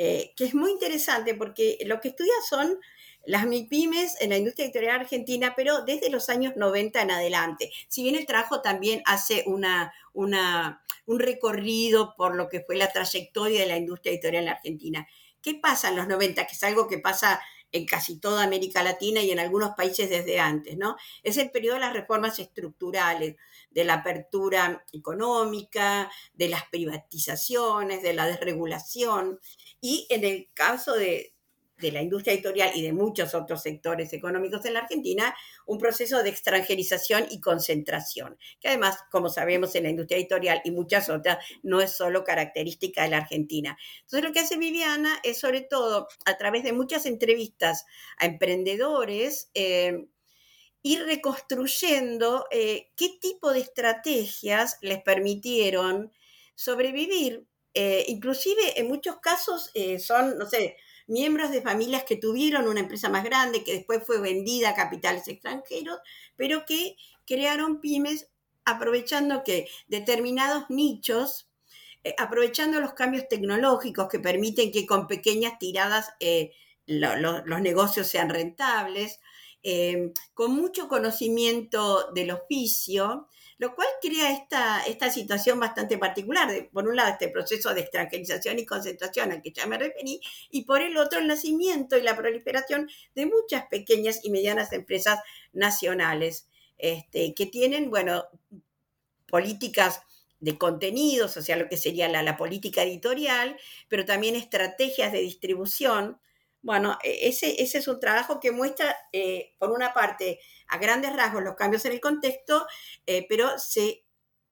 eh, 0.04 0.32
que 0.34 0.46
es 0.46 0.52
muy 0.52 0.72
interesante 0.72 1.32
porque 1.36 1.78
lo 1.86 2.00
que 2.00 2.08
estudia 2.08 2.34
son 2.50 2.76
las 3.24 3.46
MIPIMES 3.46 4.16
en 4.20 4.30
la 4.30 4.36
industria 4.36 4.64
editorial 4.64 4.98
argentina, 4.98 5.54
pero 5.54 5.82
desde 5.82 6.10
los 6.10 6.28
años 6.28 6.54
90 6.56 7.02
en 7.02 7.12
adelante. 7.12 7.70
Si 7.86 8.02
bien 8.02 8.16
el 8.16 8.26
trabajo 8.26 8.62
también 8.62 9.00
hace 9.04 9.44
una, 9.46 9.92
una, 10.12 10.82
un 11.06 11.20
recorrido 11.20 12.16
por 12.16 12.34
lo 12.34 12.48
que 12.48 12.62
fue 12.62 12.74
la 12.74 12.90
trayectoria 12.90 13.60
de 13.60 13.66
la 13.66 13.76
industria 13.76 14.10
editorial 14.10 14.42
en 14.42 14.48
Argentina. 14.48 15.06
¿Qué 15.40 15.54
pasa 15.54 15.90
en 15.90 15.94
los 15.94 16.08
90? 16.08 16.48
Que 16.48 16.52
es 16.52 16.62
algo 16.64 16.88
que 16.88 16.98
pasa 16.98 17.40
en 17.72 17.86
casi 17.86 18.18
toda 18.18 18.44
América 18.44 18.82
Latina 18.82 19.20
y 19.22 19.30
en 19.30 19.40
algunos 19.40 19.70
países 19.70 20.10
desde 20.10 20.38
antes, 20.38 20.76
¿no? 20.76 20.96
Es 21.22 21.38
el 21.38 21.50
periodo 21.50 21.74
de 21.74 21.80
las 21.80 21.94
reformas 21.94 22.38
estructurales, 22.38 23.36
de 23.70 23.84
la 23.84 23.94
apertura 23.94 24.84
económica, 24.92 26.10
de 26.34 26.48
las 26.48 26.64
privatizaciones, 26.66 28.02
de 28.02 28.12
la 28.12 28.26
desregulación. 28.26 29.40
Y 29.80 30.06
en 30.10 30.24
el 30.24 30.50
caso 30.54 30.92
de, 30.92 31.31
de 31.82 31.92
la 31.92 32.00
industria 32.00 32.32
editorial 32.32 32.70
y 32.74 32.82
de 32.82 32.94
muchos 32.94 33.34
otros 33.34 33.60
sectores 33.60 34.12
económicos 34.14 34.64
en 34.64 34.74
la 34.74 34.80
Argentina, 34.80 35.34
un 35.66 35.78
proceso 35.78 36.22
de 36.22 36.30
extranjerización 36.30 37.26
y 37.30 37.40
concentración, 37.40 38.38
que 38.60 38.68
además, 38.68 38.98
como 39.10 39.28
sabemos 39.28 39.74
en 39.74 39.82
la 39.82 39.90
industria 39.90 40.16
editorial 40.16 40.62
y 40.64 40.70
muchas 40.70 41.10
otras, 41.10 41.44
no 41.62 41.82
es 41.82 41.92
solo 41.92 42.24
característica 42.24 43.02
de 43.02 43.10
la 43.10 43.18
Argentina. 43.18 43.76
Entonces, 44.02 44.24
lo 44.26 44.32
que 44.32 44.40
hace 44.40 44.56
Viviana 44.56 45.18
es 45.22 45.38
sobre 45.38 45.60
todo, 45.60 46.08
a 46.24 46.38
través 46.38 46.62
de 46.62 46.72
muchas 46.72 47.04
entrevistas 47.04 47.84
a 48.16 48.26
emprendedores, 48.26 49.50
eh, 49.54 50.06
ir 50.82 51.04
reconstruyendo 51.04 52.46
eh, 52.50 52.90
qué 52.96 53.10
tipo 53.20 53.52
de 53.52 53.60
estrategias 53.60 54.78
les 54.80 55.02
permitieron 55.02 56.12
sobrevivir. 56.54 57.46
Eh, 57.74 58.04
inclusive 58.08 58.78
en 58.78 58.88
muchos 58.88 59.18
casos 59.20 59.72
son, 59.98 60.38
no 60.38 60.46
sé, 60.46 60.76
miembros 61.06 61.50
de 61.50 61.62
familias 61.62 62.04
que 62.04 62.16
tuvieron 62.16 62.68
una 62.68 62.80
empresa 62.80 63.08
más 63.08 63.24
grande, 63.24 63.64
que 63.64 63.74
después 63.74 64.02
fue 64.04 64.20
vendida 64.20 64.70
a 64.70 64.74
capitales 64.74 65.28
extranjeros, 65.28 65.98
pero 66.36 66.64
que 66.66 66.96
crearon 67.26 67.80
pymes 67.80 68.28
aprovechando 68.64 69.42
que 69.44 69.68
determinados 69.88 70.64
nichos, 70.68 71.50
eh, 72.04 72.14
aprovechando 72.18 72.80
los 72.80 72.94
cambios 72.94 73.28
tecnológicos 73.28 74.08
que 74.08 74.20
permiten 74.20 74.72
que 74.72 74.86
con 74.86 75.06
pequeñas 75.06 75.58
tiradas 75.58 76.10
eh, 76.20 76.52
los 76.86 77.60
negocios 77.60 78.08
sean 78.08 78.28
rentables, 78.28 79.20
eh, 79.62 80.12
con 80.34 80.52
mucho 80.52 80.88
conocimiento 80.88 82.10
del 82.12 82.32
oficio, 82.32 83.28
lo 83.62 83.76
cual 83.76 83.86
crea 84.00 84.32
esta, 84.32 84.82
esta 84.86 85.08
situación 85.08 85.60
bastante 85.60 85.96
particular. 85.96 86.68
por 86.72 86.88
un 86.88 86.96
lado, 86.96 87.12
este 87.12 87.28
proceso 87.28 87.72
de 87.72 87.82
extranjerización 87.82 88.58
y 88.58 88.66
concentración 88.66 89.30
al 89.30 89.40
que 89.40 89.52
ya 89.52 89.68
me 89.68 89.78
referí, 89.78 90.20
y 90.50 90.64
por 90.64 90.82
el 90.82 90.96
otro, 90.96 91.20
el 91.20 91.28
nacimiento 91.28 91.96
y 91.96 92.02
la 92.02 92.16
proliferación 92.16 92.90
de 93.14 93.26
muchas 93.26 93.66
pequeñas 93.66 94.24
y 94.24 94.30
medianas 94.30 94.72
empresas 94.72 95.20
nacionales 95.52 96.48
este, 96.76 97.34
que 97.34 97.46
tienen, 97.46 97.88
bueno, 97.88 98.24
políticas 99.28 100.02
de 100.40 100.58
contenidos, 100.58 101.36
o 101.36 101.42
sea, 101.42 101.54
lo 101.54 101.68
que 101.68 101.76
sería 101.76 102.08
la, 102.08 102.24
la 102.24 102.36
política 102.36 102.82
editorial, 102.82 103.56
pero 103.86 104.04
también 104.04 104.34
estrategias 104.34 105.12
de 105.12 105.20
distribución 105.20 106.18
bueno, 106.62 106.96
e, 107.02 107.28
ese, 107.28 107.62
ese 107.62 107.78
es 107.78 107.88
un 107.88 108.00
trabajo 108.00 108.40
que 108.40 108.52
muestra, 108.52 108.96
eh, 109.12 109.54
por 109.58 109.72
una 109.72 109.92
parte, 109.92 110.40
a 110.68 110.78
grandes 110.78 111.14
rasgos 111.14 111.42
los 111.42 111.56
cambios 111.56 111.84
en 111.84 111.92
el 111.92 112.00
contexto, 112.00 112.66
eh, 113.06 113.26
pero 113.28 113.58
se 113.58 114.04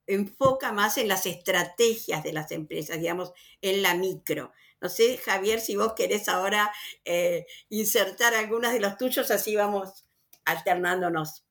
enfoca 0.07 0.73
más 0.73 0.99
en 0.99 1.09
las 1.09 1.25
estrategias 1.27 2.23
de 2.23 2.33
las 2.33 2.51
empresas, 2.51 2.99
digamos, 2.99 3.33
en 3.63 3.83
la 3.83 3.95
micro. 3.95 4.53
No 4.81 4.89
sé, 4.89 5.19
Javier, 5.19 5.61
si 5.61 5.77
vos 5.77 5.93
querés 5.95 6.29
ahora 6.29 6.73
eh, 7.05 7.47
insertar 7.69 8.35
algunas 8.35 8.73
de 8.73 8.81
los 8.81 8.97
tuyos, 8.97 9.31
así 9.31 9.55
vamos 9.55 10.07
alternándonos. 10.45 11.45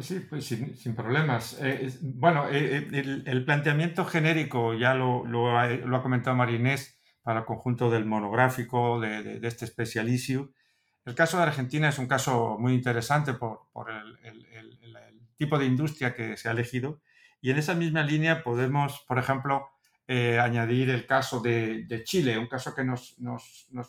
Sí, 0.00 0.20
pues 0.20 0.44
sin, 0.44 0.94
problemas. 0.94 1.58
bueno, 2.00 2.48
el, 2.48 3.44
planteamiento 3.44 4.04
genérico 4.04 4.72
ya 4.74 4.94
lo, 4.94 5.26
lo, 5.26 5.58
ha, 5.58 5.66
lo 5.66 5.96
ha 5.96 6.02
comentado 6.02 6.36
Marinés 6.36 6.93
para 7.24 7.40
el 7.40 7.46
conjunto 7.46 7.90
del 7.90 8.04
monográfico 8.04 9.00
de, 9.00 9.40
este 9.42 9.66
Special 9.66 10.06
El 10.06 11.14
caso 11.14 11.38
de 11.38 11.44
Argentina 11.44 11.88
es 11.88 11.98
un 11.98 12.06
caso 12.06 12.58
muy 12.60 12.74
interesante 12.74 13.32
por, 13.32 13.90
el, 13.90 15.18
tipo 15.36 15.58
de 15.58 15.64
industria 15.64 16.14
que 16.14 16.36
se 16.36 16.48
ha 16.48 16.52
elegido. 16.52 17.00
Y 17.40 17.50
en 17.50 17.56
esa 17.56 17.74
misma 17.74 18.02
línea 18.02 18.44
podemos, 18.44 19.04
por 19.08 19.18
ejemplo, 19.18 19.70
eh, 20.06 20.38
añadir 20.38 20.90
el 20.90 21.06
caso 21.06 21.40
de, 21.40 22.02
Chile, 22.04 22.38
un 22.38 22.46
caso 22.46 22.74
que 22.74 22.84
nos, 22.84 23.16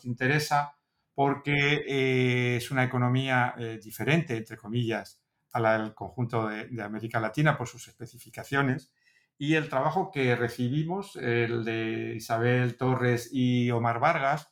interesa 0.05 0.73
porque 1.13 1.83
eh, 1.87 2.55
es 2.55 2.71
una 2.71 2.85
economía 2.85 3.53
eh, 3.57 3.79
diferente, 3.83 4.37
entre 4.37 4.55
comillas, 4.55 5.21
al 5.51 5.93
conjunto 5.93 6.47
de 6.47 6.83
América 6.83 7.19
Latina 7.19 7.57
por 7.57 7.67
sus 7.67 7.87
especificaciones 7.87 8.91
y 9.37 9.55
el 9.55 9.69
trabajo 9.69 10.11
que 10.11 10.35
recibimos, 10.35 11.15
el 11.15 11.65
de 11.65 12.13
Isabel 12.15 12.77
Torres 12.77 13.29
y 13.31 13.69
Omar 13.71 13.99
Vargas, 13.99 14.51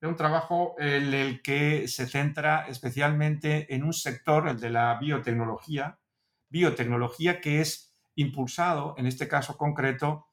es 0.00 0.08
un 0.08 0.16
trabajo 0.16 0.76
en 0.78 1.12
el 1.12 1.42
que 1.42 1.88
se 1.88 2.06
centra 2.06 2.66
especialmente 2.68 3.74
en 3.74 3.82
un 3.82 3.92
sector, 3.92 4.48
el 4.48 4.60
de 4.60 4.70
la 4.70 4.96
biotecnología, 4.98 5.98
biotecnología 6.50 7.40
que 7.40 7.60
es 7.60 7.96
impulsado, 8.14 8.94
en 8.96 9.06
este 9.06 9.26
caso 9.26 9.56
concreto, 9.56 10.26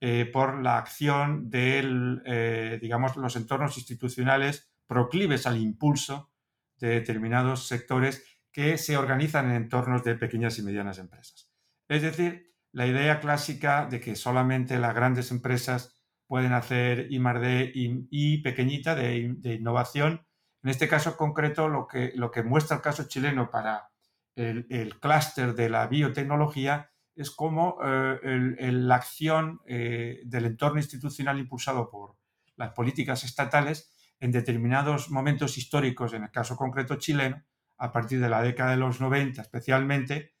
eh, 0.00 0.26
por 0.26 0.60
la 0.60 0.78
acción 0.78 1.48
de, 1.48 2.20
eh, 2.24 2.78
digamos, 2.80 3.16
los 3.16 3.36
entornos 3.36 3.78
institucionales 3.78 4.72
proclives 4.88 5.46
al 5.46 5.58
impulso 5.60 6.32
de 6.76 6.88
determinados 6.88 7.68
sectores 7.68 8.24
que 8.50 8.76
se 8.78 8.96
organizan 8.96 9.50
en 9.50 9.56
entornos 9.62 10.02
de 10.02 10.16
pequeñas 10.16 10.58
y 10.58 10.62
medianas 10.62 10.98
empresas. 10.98 11.48
Es 11.88 12.02
decir, 12.02 12.51
la 12.72 12.86
idea 12.86 13.20
clásica 13.20 13.86
de 13.86 14.00
que 14.00 14.16
solamente 14.16 14.78
las 14.78 14.94
grandes 14.94 15.30
empresas 15.30 15.94
pueden 16.26 16.52
hacer 16.54 17.08
I+D 17.10 17.72
y, 17.74 18.38
pequeñita 18.38 18.94
de, 18.94 19.36
innovación. 19.44 20.26
En 20.62 20.70
este 20.70 20.88
caso 20.88 21.16
concreto, 21.16 21.68
lo 21.68 21.86
que, 21.86 22.12
lo 22.14 22.30
que 22.30 22.42
muestra 22.42 22.76
el 22.76 22.82
caso 22.82 23.04
chileno 23.04 23.50
para 23.50 23.90
el, 24.34 24.98
clúster 24.98 25.54
de 25.54 25.68
la 25.68 25.86
biotecnología 25.86 26.90
es 27.14 27.30
cómo 27.30 27.78
eh, 27.84 28.70
la 28.72 28.94
acción 28.94 29.60
eh, 29.66 30.22
del 30.24 30.46
entorno 30.46 30.80
institucional 30.80 31.38
impulsado 31.38 31.90
por 31.90 32.16
las 32.56 32.72
políticas 32.72 33.24
estatales 33.24 33.92
en 34.20 34.30
determinados 34.30 35.10
momentos 35.10 35.58
históricos, 35.58 36.14
en 36.14 36.22
el 36.22 36.30
caso 36.30 36.56
concreto 36.56 36.96
chileno, 36.96 37.42
a 37.76 37.92
partir 37.92 38.20
de 38.20 38.30
la 38.30 38.40
década 38.40 38.70
de 38.70 38.76
los 38.76 39.00
90 39.00 39.42
especialmente, 39.42 40.31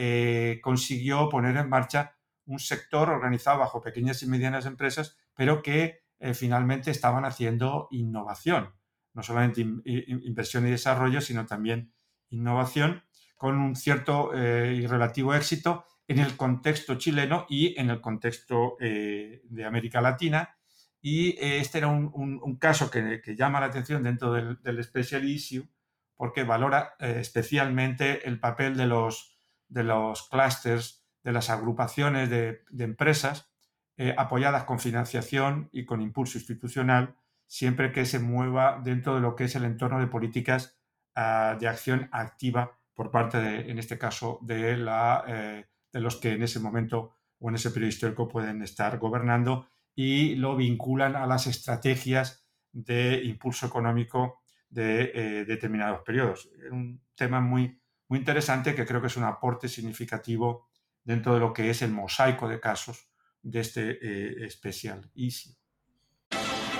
eh, 0.00 0.60
consiguió 0.62 1.28
poner 1.28 1.56
en 1.56 1.68
marcha 1.68 2.14
un 2.46 2.60
sector 2.60 3.10
organizado 3.10 3.58
bajo 3.58 3.82
pequeñas 3.82 4.22
y 4.22 4.28
medianas 4.28 4.64
empresas, 4.64 5.18
pero 5.34 5.60
que 5.60 6.04
eh, 6.20 6.34
finalmente 6.34 6.92
estaban 6.92 7.24
haciendo 7.24 7.88
innovación, 7.90 8.72
no 9.12 9.24
solamente 9.24 9.60
inversión 9.60 10.68
y 10.68 10.70
desarrollo, 10.70 11.20
sino 11.20 11.46
también 11.46 11.92
innovación, 12.30 13.02
con 13.36 13.56
un 13.56 13.74
cierto 13.74 14.30
eh, 14.36 14.72
y 14.80 14.86
relativo 14.86 15.34
éxito 15.34 15.84
en 16.06 16.20
el 16.20 16.36
contexto 16.36 16.94
chileno 16.94 17.46
y 17.48 17.76
en 17.76 17.90
el 17.90 18.00
contexto 18.00 18.76
de 18.78 19.64
América 19.66 20.00
Latina. 20.00 20.56
Y 21.02 21.36
este 21.40 21.78
era 21.78 21.88
un, 21.88 22.56
caso 22.60 22.88
que, 22.88 23.20
llama 23.36 23.58
la 23.58 23.66
atención 23.66 24.04
dentro 24.04 24.32
del, 24.32 24.62
del 24.62 24.84
Special 24.84 25.28
Issue 25.28 25.68
porque 26.16 26.44
valora 26.44 26.94
especialmente 27.00 28.26
el 28.28 28.38
papel 28.38 28.76
de 28.76 28.86
los 28.86 29.37
de 29.68 29.84
los 29.84 30.28
clústeres, 30.28 31.04
de 31.22 31.32
las 31.32 31.50
agrupaciones 31.50 32.30
de, 32.30 32.62
empresas 32.78 33.50
eh, 33.96 34.14
apoyadas 34.16 34.64
con 34.64 34.78
financiación 34.78 35.68
y 35.72 35.84
con 35.84 36.00
impulso 36.00 36.38
institucional, 36.38 37.16
siempre 37.46 37.92
que 37.92 38.04
se 38.04 38.18
mueva 38.18 38.80
dentro 38.82 39.14
de 39.14 39.20
lo 39.20 39.34
que 39.34 39.44
es 39.44 39.54
el 39.56 39.64
entorno 39.64 39.98
de 39.98 40.06
políticas 40.06 40.78
ah, 41.14 41.56
de 41.58 41.68
acción 41.68 42.08
activa 42.12 42.78
por 42.94 43.10
parte, 43.10 43.38
de, 43.38 43.70
en 43.70 43.78
este 43.78 43.96
caso, 43.96 44.40
de, 44.42 44.76
la, 44.76 45.24
eh, 45.28 45.66
de 45.92 46.00
los 46.00 46.16
que 46.16 46.32
en 46.32 46.42
ese 46.42 46.58
momento 46.58 47.14
o 47.38 47.48
en 47.48 47.54
ese 47.54 47.70
periodo 47.70 47.90
histórico 47.90 48.28
pueden 48.28 48.60
estar 48.62 48.98
gobernando 48.98 49.68
y 49.94 50.34
lo 50.34 50.56
vinculan 50.56 51.14
a 51.16 51.26
las 51.26 51.46
estrategias 51.46 52.44
de 52.72 53.22
impulso 53.24 53.66
económico 53.66 54.42
de 54.68 55.12
eh, 55.14 55.44
determinados 55.44 56.02
periodos. 56.02 56.50
Un 56.70 57.00
tema 57.14 57.40
muy, 57.40 57.77
muy 58.08 58.18
interesante 58.20 58.74
que 58.74 58.86
creo 58.86 59.00
que 59.00 59.08
es 59.08 59.16
un 59.16 59.24
aporte 59.24 59.68
significativo 59.68 60.68
dentro 61.04 61.34
de 61.34 61.40
lo 61.40 61.52
que 61.52 61.70
es 61.70 61.82
el 61.82 61.90
mosaico 61.90 62.48
de 62.48 62.60
casos 62.60 63.08
de 63.42 63.60
este 63.60 63.98
eh, 64.02 64.46
especial 64.46 65.10
Easy. 65.14 65.56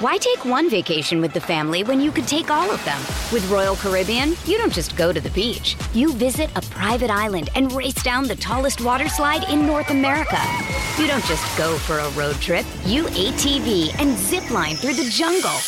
Why 0.00 0.16
take 0.16 0.44
one 0.44 0.70
vacation 0.70 1.20
with 1.20 1.32
the 1.32 1.40
family 1.40 1.82
when 1.82 2.00
you 2.00 2.12
could 2.12 2.28
take 2.28 2.52
all 2.52 2.70
of 2.70 2.84
them? 2.84 3.00
With 3.32 3.50
Royal 3.50 3.74
Caribbean, 3.74 4.34
you 4.44 4.56
don't 4.56 4.72
just 4.72 4.96
go 4.96 5.12
to 5.12 5.20
the 5.20 5.30
beach. 5.30 5.76
You 5.92 6.12
visit 6.12 6.50
a 6.54 6.60
private 6.70 7.10
island 7.10 7.50
and 7.56 7.72
race 7.72 8.00
down 8.04 8.28
the 8.28 8.36
tallest 8.36 8.80
water 8.80 9.08
slide 9.08 9.50
in 9.50 9.66
North 9.66 9.90
America. 9.90 10.38
You 10.98 11.08
don't 11.08 11.24
just 11.24 11.44
go 11.58 11.76
for 11.78 11.98
a 11.98 12.10
road 12.10 12.36
trip. 12.36 12.64
You 12.84 13.06
ATV 13.06 13.92
and 13.98 14.16
zip 14.16 14.48
line 14.52 14.76
through 14.76 14.94
the 14.94 15.10
jungle. 15.10 15.58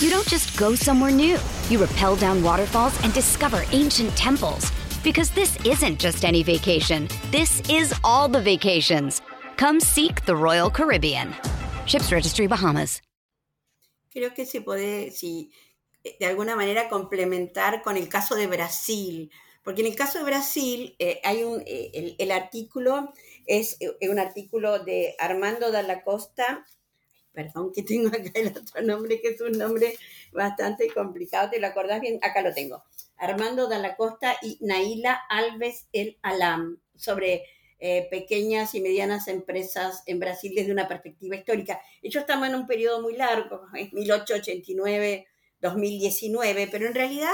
You 0.00 0.10
don't 0.10 0.28
just 0.28 0.54
go 0.58 0.74
somewhere 0.74 1.10
new. 1.10 1.38
You 1.70 1.82
rappel 1.82 2.16
down 2.16 2.42
waterfalls 2.42 3.02
and 3.02 3.14
discover 3.14 3.64
ancient 3.72 4.14
temples. 4.16 4.70
Because 5.02 5.30
this 5.30 5.58
isn't 5.64 5.98
just 5.98 6.24
any 6.24 6.44
vacation, 6.44 7.08
this 7.32 7.60
is 7.68 7.92
all 8.04 8.28
the 8.28 8.40
vacations. 8.40 9.20
Come 9.56 9.80
seek 9.80 10.24
the 10.26 10.36
Royal 10.36 10.70
Caribbean. 10.70 11.34
Ships 11.86 12.12
Registry 12.12 12.46
Bahamas. 12.46 13.02
Creo 14.12 14.32
que 14.32 14.46
se 14.46 14.60
puede, 14.60 15.10
si 15.10 15.50
eh, 16.04 16.16
de 16.20 16.26
alguna 16.26 16.54
manera 16.54 16.88
complementar 16.88 17.82
con 17.82 17.96
el 17.96 18.08
caso 18.08 18.36
de 18.36 18.46
Brasil, 18.46 19.32
porque 19.64 19.80
en 19.80 19.88
el 19.88 19.96
caso 19.96 20.18
de 20.18 20.24
Brasil 20.24 20.94
eh, 21.00 21.20
hay 21.24 21.42
un, 21.42 21.62
eh, 21.66 22.14
el, 22.18 22.30
artículo 22.30 23.12
es 23.46 23.78
un 24.08 24.20
artículo 24.20 24.84
de 24.84 25.16
Armando 25.18 25.72
Dalla 25.72 26.04
Costa, 26.04 26.64
perdón 27.32 27.72
que 27.74 27.82
tengo 27.82 28.08
acá 28.08 28.30
el 28.34 28.48
otro 28.48 28.82
nombre, 28.82 29.20
que 29.20 29.30
es 29.30 29.40
un 29.40 29.58
nombre 29.58 29.98
bastante 30.32 30.88
complicado, 30.92 31.50
¿te 31.50 31.58
lo 31.58 31.66
acordás 31.66 32.00
bien? 32.00 32.20
Acá 32.22 32.42
lo 32.42 32.54
tengo. 32.54 32.84
Armando 33.16 33.68
Dalla 33.68 33.96
Costa 33.96 34.36
y 34.42 34.58
Naila 34.60 35.20
Alves 35.28 35.88
El 35.92 36.18
Alam, 36.22 36.80
sobre 36.96 37.44
pequeñas 38.10 38.76
y 38.76 38.80
medianas 38.80 39.26
empresas 39.26 40.04
en 40.06 40.20
Brasil 40.20 40.52
desde 40.54 40.70
una 40.70 40.86
perspectiva 40.86 41.34
histórica. 41.34 41.80
Ellos 42.00 42.20
estaban 42.20 42.48
en 42.48 42.56
un 42.56 42.68
periodo 42.68 43.02
muy 43.02 43.16
largo, 43.16 43.66
es 43.74 43.92
1889 43.92 45.26
2019, 45.62 46.68
pero 46.70 46.86
en 46.86 46.94
realidad 46.94 47.32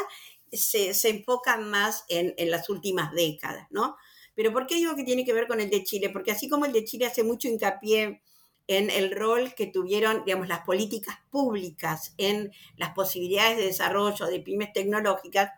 se, 0.52 0.94
se 0.94 1.08
enfocan 1.08 1.68
más 1.68 2.04
en, 2.08 2.34
en, 2.36 2.50
las 2.50 2.68
últimas 2.70 3.12
décadas, 3.12 3.66
¿no? 3.70 3.96
Pero 4.34 4.52
¿por 4.52 4.66
qué 4.66 4.76
digo 4.76 4.94
que 4.94 5.04
tiene 5.04 5.24
que 5.24 5.32
ver 5.32 5.48
con 5.48 5.60
el 5.60 5.70
de 5.70 5.82
Chile? 5.82 6.10
Porque 6.10 6.30
así 6.30 6.48
como 6.48 6.64
el 6.64 6.72
de 6.72 6.84
Chile 6.84 7.06
hace 7.06 7.24
mucho 7.24 7.48
hincapié 7.48 8.22
en 8.68 8.90
el 8.90 9.10
rol 9.12 9.54
que 9.54 9.66
tuvieron, 9.66 10.24
digamos, 10.24 10.46
las 10.46 10.60
políticas 10.60 11.16
públicas 11.30 12.14
en 12.18 12.52
las 12.76 12.92
posibilidades 12.92 13.56
de 13.56 13.64
desarrollo 13.64 14.26
de 14.26 14.40
pymes 14.40 14.72
tecnológicas, 14.72 15.50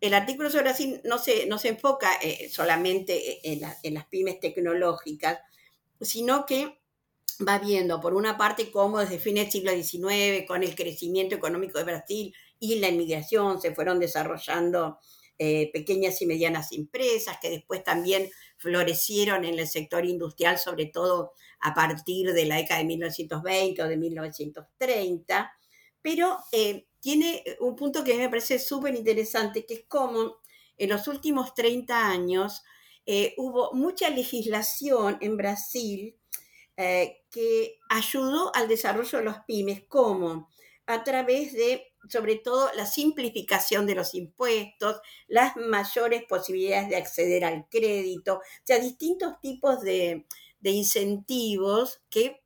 el 0.00 0.14
artículo 0.14 0.50
sobre 0.50 0.64
Brasil 0.64 1.00
no 1.04 1.18
se, 1.18 1.46
no 1.46 1.58
se 1.58 1.68
enfoca 1.68 2.10
eh, 2.22 2.48
solamente 2.50 3.52
en, 3.52 3.60
en 3.82 3.94
las 3.94 4.06
pymes 4.06 4.40
tecnológicas, 4.40 5.38
sino 6.00 6.46
que 6.46 6.80
va 7.46 7.58
viendo, 7.58 8.00
por 8.00 8.14
una 8.14 8.36
parte, 8.36 8.70
cómo 8.70 8.98
desde 8.98 9.18
fines 9.18 9.44
del 9.44 9.52
siglo 9.52 9.72
XIX, 9.72 10.46
con 10.46 10.62
el 10.62 10.74
crecimiento 10.74 11.34
económico 11.34 11.78
de 11.78 11.84
Brasil 11.84 12.34
y 12.58 12.78
la 12.78 12.88
inmigración, 12.88 13.60
se 13.60 13.74
fueron 13.74 13.98
desarrollando 13.98 14.98
eh, 15.38 15.70
pequeñas 15.72 16.20
y 16.20 16.26
medianas 16.26 16.70
empresas 16.72 17.38
que 17.40 17.48
después 17.48 17.82
también 17.82 18.30
florecieron 18.58 19.46
en 19.46 19.58
el 19.58 19.66
sector 19.66 20.04
industrial, 20.04 20.58
sobre 20.58 20.84
todo 20.84 21.32
a 21.60 21.72
partir 21.72 22.34
de 22.34 22.44
la 22.44 22.56
década 22.56 22.80
de 22.80 22.86
1920 22.86 23.82
o 23.82 23.88
de 23.88 23.96
1930. 23.96 25.52
Pero 26.02 26.36
eh, 26.52 26.86
tiene 27.00 27.42
un 27.60 27.74
punto 27.76 28.04
que 28.04 28.14
me 28.14 28.28
parece 28.28 28.58
súper 28.58 28.94
interesante, 28.94 29.64
que 29.64 29.74
es 29.74 29.84
cómo 29.88 30.36
en 30.76 30.88
los 30.88 31.08
últimos 31.08 31.54
30 31.54 32.08
años 32.08 32.62
eh, 33.06 33.34
hubo 33.36 33.72
mucha 33.72 34.08
legislación 34.10 35.18
en 35.20 35.36
Brasil 35.36 36.16
eh, 36.76 37.22
que 37.30 37.78
ayudó 37.90 38.54
al 38.54 38.68
desarrollo 38.68 39.18
de 39.18 39.24
los 39.24 39.36
pymes, 39.46 39.82
como 39.88 40.48
a 40.86 41.04
través 41.04 41.52
de, 41.52 41.92
sobre 42.08 42.36
todo, 42.36 42.70
la 42.74 42.86
simplificación 42.86 43.86
de 43.86 43.94
los 43.94 44.14
impuestos, 44.14 45.00
las 45.28 45.56
mayores 45.56 46.24
posibilidades 46.28 46.88
de 46.88 46.96
acceder 46.96 47.44
al 47.44 47.68
crédito, 47.68 48.36
o 48.36 48.42
sea, 48.64 48.78
distintos 48.78 49.40
tipos 49.40 49.82
de, 49.82 50.26
incentivos 50.62 52.00
que 52.10 52.42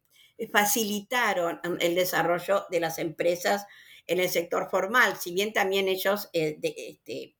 facilitaron 0.52 1.60
el 1.80 1.94
desarrollo 1.94 2.66
de 2.70 2.80
las 2.80 2.98
empresas 2.98 3.66
en 4.06 4.20
el 4.20 4.28
sector 4.28 4.68
formal, 4.70 5.16
si 5.16 5.32
bien 5.32 5.52
también 5.52 5.88
ellos 5.88 6.28
eh, 6.32 6.58
este, 6.62 7.36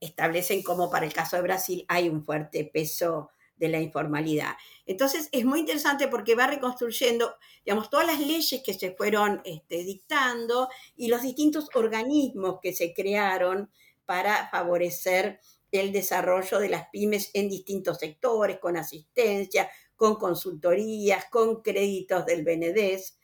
establecen 0.00 0.62
como 0.62 0.90
para 0.90 1.06
el 1.06 1.12
caso 1.12 1.36
de 1.36 1.42
Brasil 1.42 1.84
hay 1.88 2.08
un 2.08 2.24
fuerte 2.24 2.64
peso 2.64 3.30
de 3.56 3.68
la 3.68 3.80
informalidad. 3.80 4.54
Entonces 4.84 5.28
es 5.32 5.44
muy 5.44 5.60
interesante 5.60 6.08
porque 6.08 6.34
va 6.34 6.46
reconstruyendo, 6.46 7.36
digamos, 7.64 7.88
todas 7.88 8.06
las 8.06 8.20
leyes 8.20 8.62
que 8.64 8.74
se 8.74 8.94
fueron 8.94 9.40
este, 9.44 9.84
dictando 9.84 10.68
y 10.96 11.08
los 11.08 11.22
distintos 11.22 11.68
organismos 11.74 12.58
que 12.60 12.72
se 12.72 12.92
crearon 12.92 13.70
para 14.04 14.48
favorecer 14.50 15.40
el 15.70 15.92
desarrollo 15.92 16.58
de 16.58 16.68
las 16.68 16.88
pymes 16.90 17.30
en 17.32 17.48
distintos 17.48 17.98
sectores, 17.98 18.58
con 18.58 18.76
asistencia, 18.76 19.70
con 19.96 20.16
consultorías, 20.16 21.26
con 21.30 21.62
créditos 21.62 22.26
del 22.26 22.44
BNDES. 22.44 23.18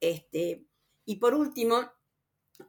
Este, 0.00 0.64
y 1.04 1.16
por 1.16 1.34
último, 1.34 1.92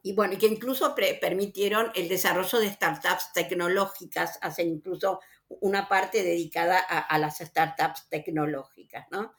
y 0.02 0.14
bueno, 0.14 0.38
que 0.38 0.46
incluso 0.46 0.94
permitieron 0.94 1.90
el 1.94 2.08
desarrollo 2.08 2.58
de 2.58 2.70
startups 2.70 3.32
tecnológicas, 3.32 4.38
hacen 4.42 4.68
incluso 4.68 5.20
una 5.48 5.88
parte 5.88 6.22
dedicada 6.22 6.78
a, 6.78 7.18
las 7.18 7.38
startups 7.38 8.08
tecnológicas, 8.08 9.06
¿no? 9.10 9.34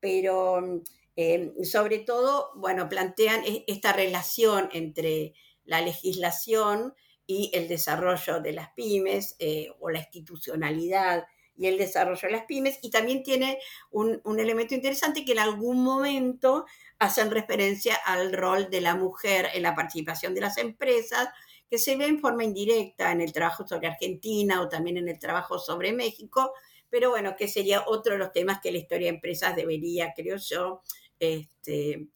Pero 0.00 0.82
eh, 1.16 1.52
sobre 1.64 1.98
todo, 1.98 2.52
bueno, 2.56 2.88
plantean 2.88 3.44
e, 3.44 3.64
esta 3.66 3.92
relación 3.92 4.68
entre 4.72 5.34
la 5.64 5.80
legislación 5.80 6.94
y 7.26 7.50
el 7.54 7.68
desarrollo 7.68 8.40
de 8.40 8.52
las 8.52 8.70
pymes 8.74 9.34
eh, 9.38 9.70
o 9.80 9.90
la 9.90 9.98
institucionalidad 9.98 11.26
y 11.56 11.66
el 11.66 11.78
desarrollo 11.78 12.20
de 12.28 12.32
las 12.32 12.44
pymes. 12.44 12.78
Y 12.82 12.90
también 12.90 13.22
tiene 13.22 13.58
un, 13.90 14.20
un, 14.24 14.40
elemento 14.40 14.74
interesante 14.74 15.24
que 15.24 15.32
en 15.32 15.38
algún 15.38 15.82
momento 15.82 16.66
hacen 16.98 17.30
referencia 17.30 17.96
al 18.04 18.32
rol 18.32 18.70
de 18.70 18.80
la 18.80 18.94
mujer 18.94 19.48
en 19.54 19.62
la 19.62 19.74
participación 19.74 20.34
de 20.34 20.40
las 20.42 20.58
empresas 20.58 21.28
que 21.68 21.78
se 21.78 21.96
ve 21.96 22.06
en 22.06 22.20
forma 22.20 22.44
indirecta 22.44 23.12
en 23.12 23.20
el 23.20 23.32
trabajo 23.32 23.66
sobre 23.66 23.88
Argentina 23.88 24.60
o 24.60 24.68
también 24.68 24.98
en 24.98 25.08
el 25.08 25.18
trabajo 25.18 25.58
sobre 25.58 25.92
México, 25.92 26.52
pero 26.88 27.10
bueno, 27.10 27.34
que 27.36 27.48
sería 27.48 27.84
otro 27.86 28.12
de 28.12 28.18
los 28.18 28.32
temas 28.32 28.60
que 28.60 28.70
la 28.70 28.78
historia 28.78 29.08
de 29.08 29.16
empresas 29.16 29.56
debería, 29.56 30.12
creo 30.14 30.36
yo, 30.36 30.82
este, 31.18 32.08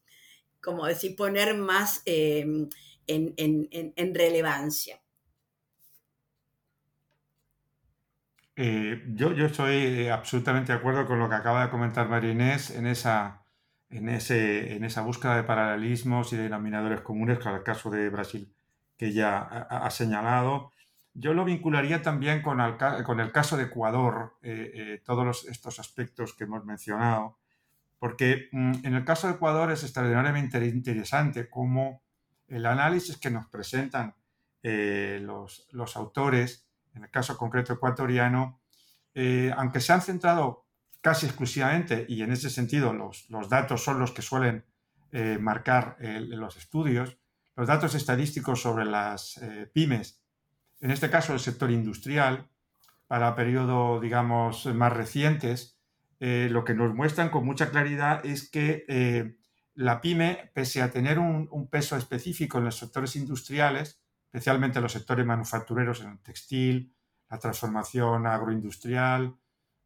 como 0.61 0.85
decir, 0.85 1.15
poner 1.15 1.55
más 1.55 2.01
eh, 2.05 2.45
en, 3.07 4.15
relevancia. 4.15 5.00
Eh, 8.63 9.01
yo, 9.15 9.31
yo 9.31 9.47
estoy 9.47 10.07
absolutamente 10.09 10.71
de 10.71 10.77
acuerdo 10.77 11.07
con 11.07 11.17
lo 11.17 11.27
que 11.27 11.33
acaba 11.33 11.63
de 11.63 11.71
comentar 11.71 12.07
María 12.07 12.31
Inés 12.31 12.69
en 12.69 12.85
esa, 12.85 13.41
en, 13.89 14.07
ese, 14.07 14.75
en 14.75 14.83
esa 14.83 15.01
búsqueda 15.01 15.35
de 15.35 15.41
paralelismos 15.41 16.31
y 16.31 16.37
denominadores 16.37 17.01
comunes, 17.01 17.39
con 17.39 17.55
el 17.55 17.63
caso 17.63 17.89
de 17.89 18.07
Brasil 18.09 18.53
que 18.97 19.13
ya 19.13 19.39
ha, 19.39 19.89
señalado. 19.89 20.73
Yo 21.15 21.33
lo 21.33 21.43
vincularía 21.43 22.03
también 22.03 22.43
con 22.43 22.59
con 23.03 23.19
el 23.19 23.31
caso 23.31 23.57
de 23.57 23.63
Ecuador, 23.63 24.37
eh, 24.43 24.71
eh, 24.75 25.01
todos 25.03 25.47
estos 25.47 25.79
aspectos 25.79 26.35
que 26.35 26.43
hemos 26.43 26.63
mencionado, 26.63 27.39
porque 27.97 28.49
mm, 28.51 28.85
en 28.85 28.93
el 28.93 29.03
caso 29.05 29.25
de 29.25 29.33
Ecuador 29.33 29.71
es 29.71 29.81
extraordinariamente 29.81 30.63
interesante 30.67 31.49
cómo 31.49 32.03
el 32.47 32.67
análisis 32.67 33.17
que 33.17 33.31
nos 33.31 33.47
presentan 33.47 34.13
eh, 34.61 35.19
los, 35.19 35.67
los, 35.71 35.97
autores, 35.97 36.67
en 36.95 37.03
el 37.03 37.09
caso 37.09 37.37
concreto 37.37 37.73
ecuatoriano, 37.73 38.61
aunque 39.55 39.81
se 39.81 39.93
han 39.93 40.01
centrado 40.01 40.65
casi 41.01 41.25
exclusivamente, 41.25 42.05
y 42.07 42.21
en 42.21 42.31
ese 42.31 42.49
sentido 42.49 42.93
los, 42.93 43.27
datos 43.49 43.83
son 43.83 43.99
los 43.99 44.11
que 44.11 44.21
suelen 44.21 44.65
marcar 45.39 45.97
los 45.99 46.57
estudios, 46.57 47.17
los 47.55 47.67
datos 47.67 47.95
estadísticos 47.95 48.61
sobre 48.61 48.85
las 48.85 49.37
eh, 49.37 49.69
pymes, 49.73 50.21
en 50.79 50.91
este 50.91 51.09
caso 51.09 51.33
el 51.33 51.39
sector 51.39 51.69
industrial, 51.69 52.49
para 53.07 53.35
periodos, 53.35 54.01
digamos, 54.01 54.65
más 54.67 54.93
recientes, 54.93 55.77
eh, 56.19 56.47
lo 56.49 56.63
que 56.63 56.73
nos 56.73 56.93
muestran 56.93 57.29
con 57.29 57.45
mucha 57.45 57.69
claridad 57.69 58.25
es 58.25 58.49
que 58.49 58.85
eh, 58.87 59.37
la 59.75 60.01
pyme, 60.01 60.49
pese 60.53 60.81
a 60.81 60.91
tener 60.91 61.19
un, 61.19 61.67
peso 61.69 61.97
específico 61.97 62.57
en 62.57 62.65
los 62.65 62.77
sectores 62.77 63.15
industriales, 63.15 64.00
especialmente 64.31 64.79
en 64.79 64.83
los 64.83 64.93
sectores 64.93 65.25
manufactureros, 65.25 66.01
en 66.01 66.11
el 66.11 66.19
textil, 66.19 66.95
la 67.29 67.37
transformación 67.37 68.25
agroindustrial, 68.27 69.35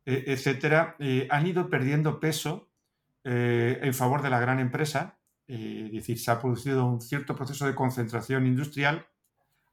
etcétera, 0.05 0.95
han 1.29 1.47
ido 1.47 1.67
perdiendo 1.67 2.19
peso 2.19 2.69
en 3.23 3.93
favor 3.93 4.21
de 4.21 4.29
la 4.29 4.39
gran 4.39 4.60
empresa. 4.60 5.17
Eh, 5.47 5.84
es 5.88 5.91
decir, 5.91 6.19
se 6.19 6.31
ha 6.31 6.39
producido 6.39 6.86
un 6.86 7.01
cierto 7.01 7.36
proceso 7.36 7.67
de 7.67 7.75
concentración 7.75 8.47
industrial, 8.47 9.08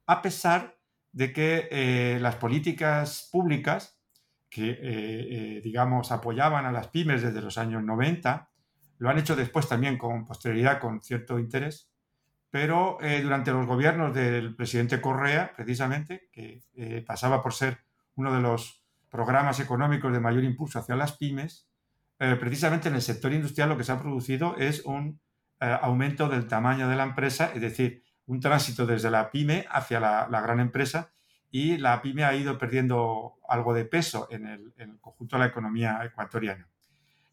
a 0.07 0.21
pesar 0.21 0.79
de 1.13 1.33
que 1.33 1.69
eh, 1.71 2.19
las 2.21 2.37
políticas 2.37 3.29
públicas 3.31 3.99
que, 4.51 4.79
eh, 4.83 5.61
digamos, 5.63 6.13
apoyaban 6.13 6.67
a 6.67 6.73
las 6.73 6.89
pymes 6.89 7.23
desde 7.23 7.41
los 7.41 7.57
años 7.57 7.83
90, 7.83 8.51
lo 8.99 9.09
han 9.09 9.19
hecho 9.19 9.35
después 9.35 9.67
también 9.67 9.97
con 9.97 10.27
posterioridad, 10.27 10.79
con 10.79 11.01
cierto 11.01 11.39
interés, 11.39 11.91
pero 12.53 12.99
durante 13.01 13.51
los 13.51 13.67
gobiernos 13.67 14.15
del 14.15 14.55
presidente 14.55 15.01
Correa, 15.01 15.53
precisamente, 15.57 16.29
que 16.31 16.63
pasaba 17.05 17.43
por 17.43 17.55
ser 17.55 17.79
uno 18.15 18.33
de 18.33 18.43
los 18.43 18.85
programas 19.09 19.59
económicos 19.59 20.13
de 20.13 20.21
mayor 20.21 20.45
impulso 20.45 20.79
hacia 20.79 20.95
las 20.95 21.17
pymes, 21.17 21.67
precisamente 22.19 22.89
en 22.89 22.95
el 22.95 23.03
sector 23.03 23.33
industrial 23.33 23.71
lo 23.71 23.79
que 23.79 23.85
se 23.85 23.93
ha 23.93 23.99
producido 23.99 24.55
es 24.59 24.85
un 24.85 25.19
eh, 25.63 25.79
aumento 25.81 26.29
del 26.29 26.49
tamaño 26.49 26.89
de 26.89 26.97
la 26.97 27.05
empresa, 27.05 27.53
es 27.55 27.61
decir, 27.61 28.03
un 28.27 28.41
tránsito 28.41 28.85
desde 28.85 29.13
la 29.13 29.31
pyme 29.31 29.65
hacia 29.71 30.01
la, 30.01 30.41
gran 30.41 30.59
empresa 30.59 31.13
y 31.53 31.77
la 31.77 32.03
pyme 32.03 32.25
ha 32.25 32.35
ido 32.35 32.59
perdiendo 32.59 33.39
algo 33.49 33.73
de 33.73 33.85
peso 33.85 34.27
en 34.33 34.45
el, 34.47 34.99
conjunto 35.01 35.37
de 35.37 35.41
la 35.41 35.47
economía 35.47 36.01
ecuatoriana. 36.03 36.69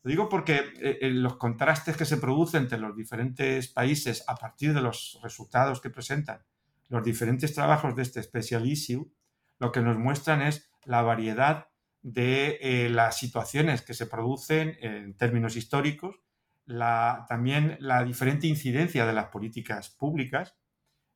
Lo 0.03 0.09
digo 0.09 0.29
porque 0.29 0.62
eh, 0.79 1.09
los 1.09 1.35
contrastes 1.35 1.97
que 1.97 2.05
se 2.05 2.17
producen 2.17 2.63
entre 2.63 2.79
los 2.79 2.95
diferentes 2.95 3.67
países 3.67 4.23
a 4.27 4.35
partir 4.35 4.73
de 4.73 4.81
los 4.81 5.19
resultados 5.21 5.81
que 5.81 5.89
presentan 5.89 6.43
los 6.88 7.03
diferentes 7.03 7.53
trabajos 7.53 7.95
de 7.95 8.01
este 8.01 8.23
Special 8.23 8.65
Issue, 8.65 9.12
lo 9.59 9.71
que 9.71 9.81
nos 9.81 9.97
muestran 9.97 10.41
es 10.41 10.69
la 10.85 11.01
variedad 11.01 11.67
de 12.01 12.57
eh, 12.62 12.89
las 12.89 13.17
situaciones 13.17 13.81
que 13.81 13.93
se 13.93 14.07
producen 14.07 14.77
en 14.81 15.15
términos 15.15 15.55
históricos, 15.55 16.15
también 17.27 17.77
la 17.79 18.03
diferente 18.03 18.47
incidencia 18.47 19.05
de 19.05 19.13
las 19.13 19.27
políticas 19.29 19.89
públicas 19.89 20.55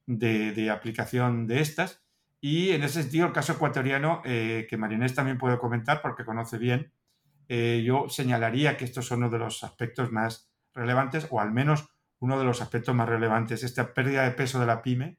de, 0.05 0.69
aplicación 0.71 1.47
de 1.47 1.61
estas. 1.61 2.03
Y 2.41 2.71
en 2.71 2.83
ese 2.83 3.03
sentido, 3.03 3.27
el 3.27 3.33
caso 3.33 3.53
ecuatoriano, 3.53 4.21
eh, 4.25 4.67
que 4.69 4.77
Marinés 4.77 5.15
también 5.15 5.37
puede 5.37 5.57
comentar 5.57 6.01
porque 6.01 6.25
conoce 6.25 6.57
bien, 6.57 6.91
eh, 7.47 7.83
yo 7.85 8.09
señalaría 8.09 8.77
que 8.77 8.85
estos 8.85 9.07
son 9.07 9.19
uno 9.19 9.29
de 9.29 9.39
los 9.39 9.63
aspectos 9.63 10.11
más 10.11 10.49
relevantes, 10.73 11.27
o 11.29 11.39
al 11.39 11.51
menos 11.51 11.89
uno 12.19 12.39
de 12.39 12.45
los 12.45 12.61
aspectos 12.61 12.95
más 12.95 13.09
relevantes, 13.09 13.63
esta 13.63 13.93
pérdida 13.93 14.23
de 14.23 14.31
peso 14.31 14.59
de 14.59 14.65
la 14.65 14.81
pyme 14.81 15.17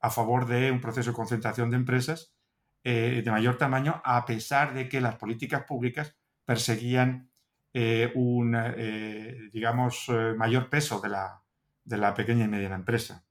a 0.00 0.10
favor 0.10 0.46
de 0.46 0.70
un 0.70 0.80
proceso 0.80 1.10
de 1.10 1.16
concentración 1.16 1.70
de 1.70 1.76
empresas 1.76 2.34
eh, 2.84 3.22
de 3.24 3.30
mayor 3.30 3.58
tamaño, 3.58 4.00
a 4.04 4.24
pesar 4.24 4.74
de 4.74 4.88
que 4.88 5.00
las 5.00 5.16
políticas 5.16 5.64
públicas 5.64 6.16
perseguían 6.44 7.30
un, 8.14 8.56
digamos, 9.52 10.10
mayor 10.38 10.70
peso 10.70 10.98
de 10.98 11.10
la, 11.10 11.42
de 11.84 11.98
la 11.98 12.14
pequeña 12.14 12.46
y 12.46 12.48
mediana 12.48 12.76
empresa. 12.76 13.26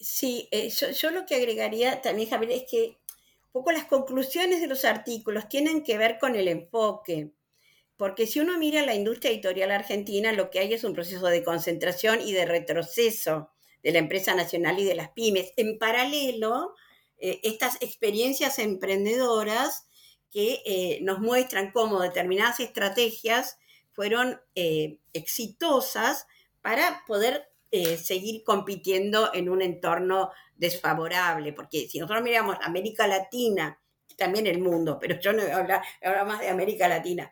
Sí, 0.00 0.48
eh, 0.50 0.70
yo, 0.70 1.10
lo 1.10 1.26
que 1.26 1.34
agregaría 1.34 2.00
también, 2.00 2.30
Javier, 2.30 2.52
es 2.52 2.64
que 2.70 2.96
un 3.52 3.62
poco 3.62 3.72
las 3.72 3.86
conclusiones 3.86 4.60
de 4.60 4.68
los 4.68 4.84
artículos 4.84 5.48
tienen 5.48 5.82
que 5.82 5.98
ver 5.98 6.18
con 6.18 6.36
el 6.36 6.46
enfoque, 6.46 7.32
porque 7.96 8.28
si 8.28 8.38
uno 8.38 8.56
mira 8.58 8.86
la 8.86 8.94
industria 8.94 9.32
editorial 9.32 9.72
argentina, 9.72 10.32
lo 10.32 10.50
que 10.50 10.60
hay 10.60 10.72
es 10.72 10.84
un 10.84 10.94
proceso 10.94 11.26
de 11.26 11.42
concentración 11.42 12.20
y 12.20 12.32
de 12.32 12.46
retroceso 12.46 13.50
de 13.82 13.92
la 13.92 13.98
empresa 13.98 14.34
nacional 14.34 14.78
y 14.78 14.84
de 14.84 14.94
las 14.94 15.10
pymes. 15.10 15.52
En 15.56 15.78
paralelo, 15.78 16.74
eh, 17.18 17.40
estas 17.42 17.76
experiencias 17.82 18.58
emprendedoras 18.60 19.88
que 20.30 20.62
eh, 20.64 21.00
nos 21.02 21.18
muestran 21.18 21.72
cómo 21.72 22.00
determinadas 22.00 22.60
estrategias 22.60 23.58
fueron 23.92 24.40
exitosas 25.12 26.26
para 26.62 27.02
poder 27.06 27.50
eh, 27.72 27.98
seguir 27.98 28.42
compitiendo 28.42 29.32
en 29.32 29.48
un 29.48 29.62
entorno 29.62 30.30
desfavorable, 30.60 31.54
porque 31.54 31.88
si 31.88 31.98
nosotros 31.98 32.22
miramos 32.22 32.56
América 32.60 33.06
Latina, 33.06 33.80
también 34.16 34.46
el 34.46 34.60
mundo, 34.60 34.98
pero 35.00 35.18
yo 35.18 35.32
no 35.32 35.42
voy 35.42 35.50
a 35.50 35.56
hablar 35.56 35.82
más 36.26 36.40
de 36.40 36.50
América 36.50 36.86
Latina, 36.86 37.30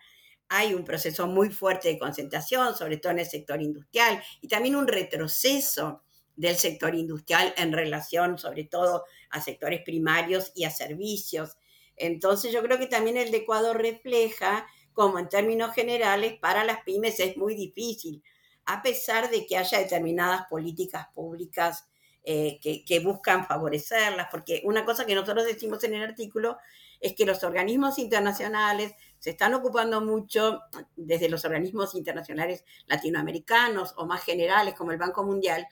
hay 0.48 0.72
un 0.72 0.82
proceso 0.82 1.26
muy 1.26 1.50
fuerte 1.50 1.88
de 1.88 1.98
concentración, 1.98 2.74
sobre 2.74 2.96
todo 2.96 3.12
en 3.12 3.18
el 3.18 3.26
sector 3.26 3.60
industrial, 3.60 4.22
y 4.40 4.48
también 4.48 4.76
un 4.76 4.88
retroceso 4.88 6.02
del 6.36 6.56
sector 6.56 6.94
industrial 6.94 7.52
en 7.58 7.72
relación 7.72 8.38
sobre 8.38 8.64
todo 8.64 9.04
a 9.28 9.42
sectores 9.42 9.82
primarios 9.82 10.52
y 10.54 10.64
a 10.64 10.70
servicios. 10.70 11.58
Entonces 11.96 12.50
yo 12.50 12.62
creo 12.62 12.78
que 12.78 12.86
también 12.86 13.18
el 13.18 13.30
de 13.30 13.38
Ecuador 13.38 13.76
refleja 13.76 14.66
como 14.94 15.18
en 15.18 15.28
términos 15.28 15.74
generales 15.74 16.38
para 16.40 16.64
las 16.64 16.82
pymes 16.82 17.20
es 17.20 17.36
muy 17.36 17.54
difícil, 17.54 18.22
a 18.64 18.80
pesar 18.82 19.30
de 19.30 19.44
que 19.44 19.58
haya 19.58 19.80
determinadas 19.80 20.46
políticas 20.48 21.08
públicas 21.14 21.88
eh, 22.24 22.58
que, 22.60 23.00
buscan 23.00 23.46
favorecerlas, 23.46 24.28
porque 24.30 24.60
una 24.64 24.84
cosa 24.84 25.06
que 25.06 25.14
nosotros 25.14 25.46
decimos 25.46 25.82
en 25.84 25.94
el 25.94 26.02
artículo 26.02 26.58
es 27.00 27.14
que 27.14 27.24
los 27.24 27.42
organismos 27.42 27.98
internacionales 27.98 28.92
se 29.18 29.30
están 29.30 29.54
ocupando 29.54 30.00
mucho, 30.00 30.60
desde 30.96 31.28
los 31.28 31.44
organismos 31.44 31.94
internacionales 31.94 32.64
latinoamericanos 32.86 33.94
o 33.96 34.04
más 34.04 34.24
generales 34.24 34.74
como 34.74 34.92
el 34.92 34.98
Banco 34.98 35.24
Mundial, 35.24 35.66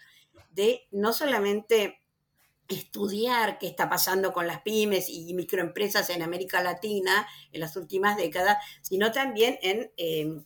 de 0.50 0.86
no 0.92 1.12
solamente 1.12 2.00
estudiar 2.68 3.58
qué 3.58 3.68
está 3.68 3.88
pasando 3.88 4.32
con 4.32 4.46
las 4.46 4.62
pymes 4.62 5.08
y 5.08 5.34
microempresas 5.34 6.10
en 6.10 6.22
América 6.22 6.62
Latina 6.62 7.26
en 7.52 7.60
las 7.60 7.76
últimas 7.76 8.16
décadas, 8.16 8.58
sino 8.80 9.12
también 9.12 9.58
en 9.62 9.92
eh, 9.96 10.42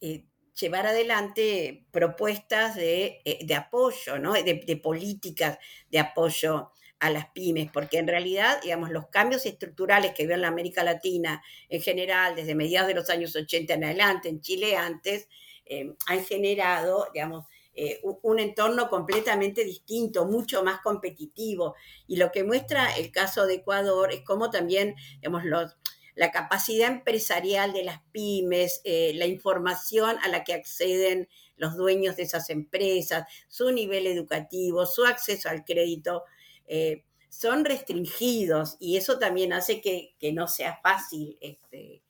eh, 0.00 0.24
llevar 0.60 0.86
adelante 0.86 1.86
propuestas 1.90 2.76
de, 2.76 3.20
eh, 3.24 3.54
apoyo, 3.54 4.18
¿no? 4.18 4.34
de, 4.34 4.80
políticas 4.82 5.58
de 5.90 5.98
apoyo 5.98 6.72
a 6.98 7.10
las 7.10 7.30
pymes, 7.30 7.70
porque 7.72 7.98
en 7.98 8.06
realidad, 8.06 8.60
digamos, 8.62 8.90
los 8.90 9.08
cambios 9.08 9.46
estructurales 9.46 10.12
que 10.12 10.26
veo 10.26 10.34
en 10.34 10.42
la 10.42 10.48
América 10.48 10.84
Latina 10.84 11.42
en 11.68 11.80
general, 11.80 12.36
desde 12.36 12.54
mediados 12.54 12.88
de 12.88 12.94
los 12.94 13.08
años 13.08 13.34
80 13.34 13.74
en 13.74 13.84
adelante, 13.84 14.28
en 14.28 14.40
Chile 14.40 14.76
antes, 14.76 15.28
eh, 15.64 15.94
han 16.06 16.24
generado, 16.24 17.08
digamos, 17.14 17.46
eh, 17.72 18.00
un 18.02 18.38
entorno 18.40 18.90
completamente 18.90 19.64
distinto, 19.64 20.26
mucho 20.26 20.62
más 20.62 20.80
competitivo. 20.80 21.76
Y 22.06 22.16
lo 22.16 22.30
que 22.30 22.44
muestra 22.44 22.94
el 22.96 23.10
caso 23.10 23.46
de 23.46 23.54
Ecuador 23.54 24.12
es 24.12 24.20
cómo 24.22 24.50
también, 24.50 24.96
digamos, 25.20 25.44
los, 25.44 25.76
la 26.20 26.30
capacidad 26.30 26.92
empresarial 26.92 27.72
de 27.72 27.82
las 27.82 28.02
pymes, 28.12 28.82
eh, 28.84 29.12
la 29.14 29.24
información 29.24 30.18
a 30.22 30.28
la 30.28 30.44
que 30.44 30.52
acceden 30.52 31.30
los 31.56 31.78
dueños 31.78 32.14
de 32.14 32.24
esas 32.24 32.50
empresas, 32.50 33.26
su 33.48 33.70
nivel 33.72 34.06
educativo, 34.06 34.84
su 34.84 35.06
acceso 35.06 35.48
al 35.48 35.64
crédito, 35.64 36.24
eh, 36.66 37.06
son 37.30 37.64
restringidos 37.64 38.76
y 38.80 38.98
eso 38.98 39.18
también 39.18 39.54
hace 39.54 39.80
que, 39.80 40.14
no 40.34 40.46
sea 40.46 40.78
fácil 40.82 41.38
este, 41.40 42.02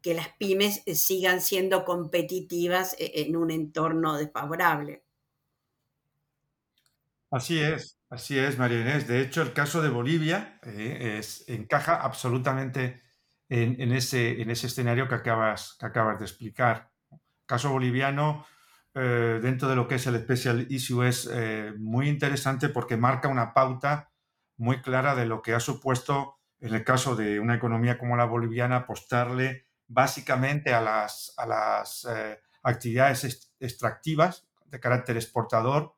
que 0.00 0.14
las 0.14 0.30
pymes 0.38 0.80
sigan 0.94 1.42
siendo 1.42 1.84
competitivas 1.84 2.94
eh, 2.94 3.12
en 3.16 3.36
un 3.36 3.50
entorno 3.50 4.16
desfavorable. 4.16 5.04
Así 7.30 7.60
es. 7.60 7.98
Así 8.10 8.38
es, 8.38 8.58
María 8.58 8.80
Inés. 8.80 9.08
De 9.08 9.20
hecho, 9.20 9.42
el 9.42 9.52
caso 9.52 9.82
de 9.82 9.88
Bolivia 9.88 10.60
eh, 10.62 11.20
encaja 11.48 11.96
absolutamente 11.96 13.02
en, 13.48 13.92
ese, 13.92 14.40
en 14.40 14.50
ese 14.50 14.66
escenario 14.66 15.08
que 15.08 15.14
acabas, 15.14 15.78
de 15.80 16.24
explicar. 16.24 16.90
Caso 17.46 17.70
boliviano, 17.70 18.46
eh, 18.94 19.38
dentro 19.42 19.68
de 19.68 19.76
lo 19.76 19.88
que 19.88 19.96
es 19.96 20.06
el 20.06 20.18
Special 20.18 20.66
Issue, 20.70 21.02
es 21.02 21.28
eh, 21.32 21.72
muy 21.78 22.08
interesante 22.08 22.68
porque 22.68 22.96
marca 22.96 23.28
una 23.28 23.52
pauta 23.52 24.12
muy 24.56 24.80
clara 24.80 25.14
de 25.14 25.26
lo 25.26 25.42
que 25.42 25.54
ha 25.54 25.60
supuesto, 25.60 26.38
en 26.60 26.74
el 26.74 26.84
caso 26.84 27.16
de 27.16 27.40
una 27.40 27.56
economía 27.56 27.98
como 27.98 28.16
la 28.16 28.24
boliviana, 28.24 28.76
apostarle 28.76 29.66
básicamente 29.86 30.72
a 30.72 30.80
las 30.80 32.06
actividades 32.62 33.52
extractivas 33.60 34.48
de 34.66 34.80
carácter 34.80 35.16
exportador, 35.16 35.96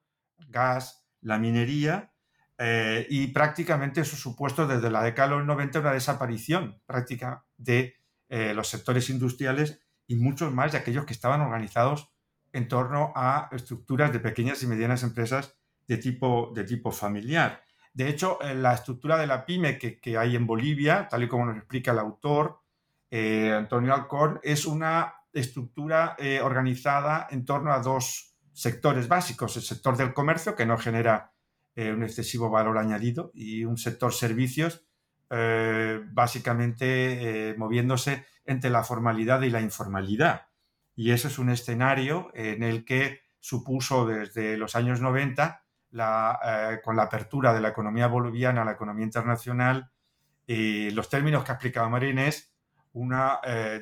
gas, 0.49 1.06
la 1.27 1.39
minería, 1.39 2.13
eh, 2.57 3.07
y 3.11 3.27
prácticamente 3.29 4.01
eso 4.01 4.17
supuesto 4.17 4.67
desde 4.67 4.91
la 4.91 5.03
década 5.03 5.29
de 5.29 5.37
los 5.37 5.47
90 5.47 5.81
una 5.81 5.93
desaparición 5.93 6.81
práctica 6.87 7.45
de 7.57 7.97
eh, 8.29 8.55
los 8.55 8.69
sectores 8.69 9.11
industriales 9.11 9.81
y 10.07 10.15
muchos 10.15 10.55
más 10.55 10.73
de 10.73 10.79
aquellos 10.79 11.05
que 11.05 11.13
estaban 11.13 11.41
organizados 11.41 12.13
en 12.53 12.69
torno 12.69 13.13
a 13.17 13.49
estructuras 13.53 14.13
de 14.13 14.21
pequeñas 14.21 14.63
y 14.63 14.69
medianas 14.69 15.03
empresas 15.03 15.59
de 15.89 15.99
tipo, 15.99 16.53
de 16.55 16.65
tipo 16.65 16.93
familiar. 16.93 17.63
De 17.93 18.09
hecho, 18.09 18.39
la 18.55 18.75
estructura 18.75 19.19
de 19.19 19.27
la 19.27 19.45
pyme 19.45 19.79
que, 19.79 20.19
hay 20.19 20.37
en 20.37 20.47
Bolivia, 20.47 21.09
tal 21.09 21.25
y 21.25 21.29
como 21.29 21.47
nos 21.47 21.57
explica 21.57 21.93
el 21.93 21.99
autor, 21.99 22.61
eh, 23.11 23.53
Antonio 23.53 23.95
Alcorn, 23.95 24.39
es 24.43 24.65
una 24.65 25.15
estructura 25.33 26.17
organizada 26.43 27.27
en 27.31 27.45
torno 27.45 27.73
a 27.73 27.81
dos 27.81 28.36
sectores 28.57 29.07
básicos, 29.07 29.55
el 29.59 29.63
sector 29.63 29.99
del 29.99 30.15
comercio, 30.15 30.57
que 30.57 30.65
no 30.65 30.79
genera 30.79 31.35
eh, 31.75 31.93
un 31.93 32.03
excesivo 32.03 32.49
valor 32.49 32.79
añadido, 32.79 33.31
y 33.35 33.67
un 33.67 33.77
sector 33.77 34.15
servicios, 34.15 34.87
eh, 35.29 36.01
básicamente 36.11 37.51
eh, 37.51 37.55
moviéndose 37.59 38.25
entre 38.47 38.71
la 38.71 38.83
formalidad 38.83 39.43
y 39.43 39.51
la 39.51 39.61
informalidad. 39.61 40.47
Y 40.95 41.11
eso 41.11 41.29
es 41.29 41.39
un 41.39 41.51
escenario 41.51 42.31
en 42.33 42.63
el 42.63 42.87
que 42.87 43.21
supuso 43.41 44.07
desde 44.07 44.57
los 44.57 44.75
años 44.75 45.03
90, 45.03 45.63
la, 45.91 46.81
con 46.83 46.97
la 46.97 47.05
apertura 47.05 47.53
de 47.53 47.61
la 47.61 47.69
economía 47.69 48.07
boliviana 48.07 48.63
a 48.63 48.65
la 48.65 48.73
economía 48.73 49.05
internacional, 49.05 49.91
los 50.47 51.09
términos 51.09 51.45
que 51.45 51.53
ha 51.53 51.55
explicado 51.55 51.89
Marínez, 51.89 52.51
una 52.93 53.41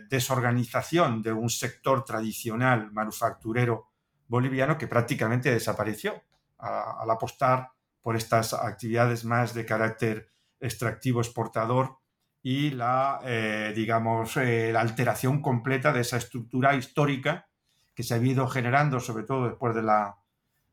desorganización 0.08 1.22
de 1.22 1.32
un 1.32 1.48
sector 1.48 2.04
tradicional 2.04 2.92
manufacturero 2.92 3.93
boliviano 4.28 4.78
que 4.78 4.86
prácticamente 4.86 5.50
desapareció 5.50 6.22
al 6.58 7.10
apostar 7.10 7.72
por 8.00 8.16
estas 8.16 8.54
actividades 8.54 9.24
más 9.24 9.54
de 9.54 9.66
carácter 9.66 10.30
extractivo 10.60 11.20
exportador 11.20 11.98
y 12.42 12.70
la, 12.70 13.20
eh, 13.24 13.72
digamos, 13.74 14.36
eh, 14.36 14.70
la 14.72 14.80
alteración 14.80 15.40
completa 15.40 15.92
de 15.92 16.00
esa 16.00 16.18
estructura 16.18 16.74
histórica 16.74 17.48
que 17.94 18.02
se 18.02 18.14
ha 18.14 18.18
ido 18.18 18.46
generando, 18.48 19.00
sobre 19.00 19.24
todo 19.24 19.48
después 19.48 19.74
de, 19.74 19.82
la, 19.82 20.18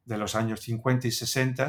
de 0.06 0.18
los 0.18 0.36
años 0.36 0.62
50 0.62 1.08
y 1.08 1.12
60 1.12 1.68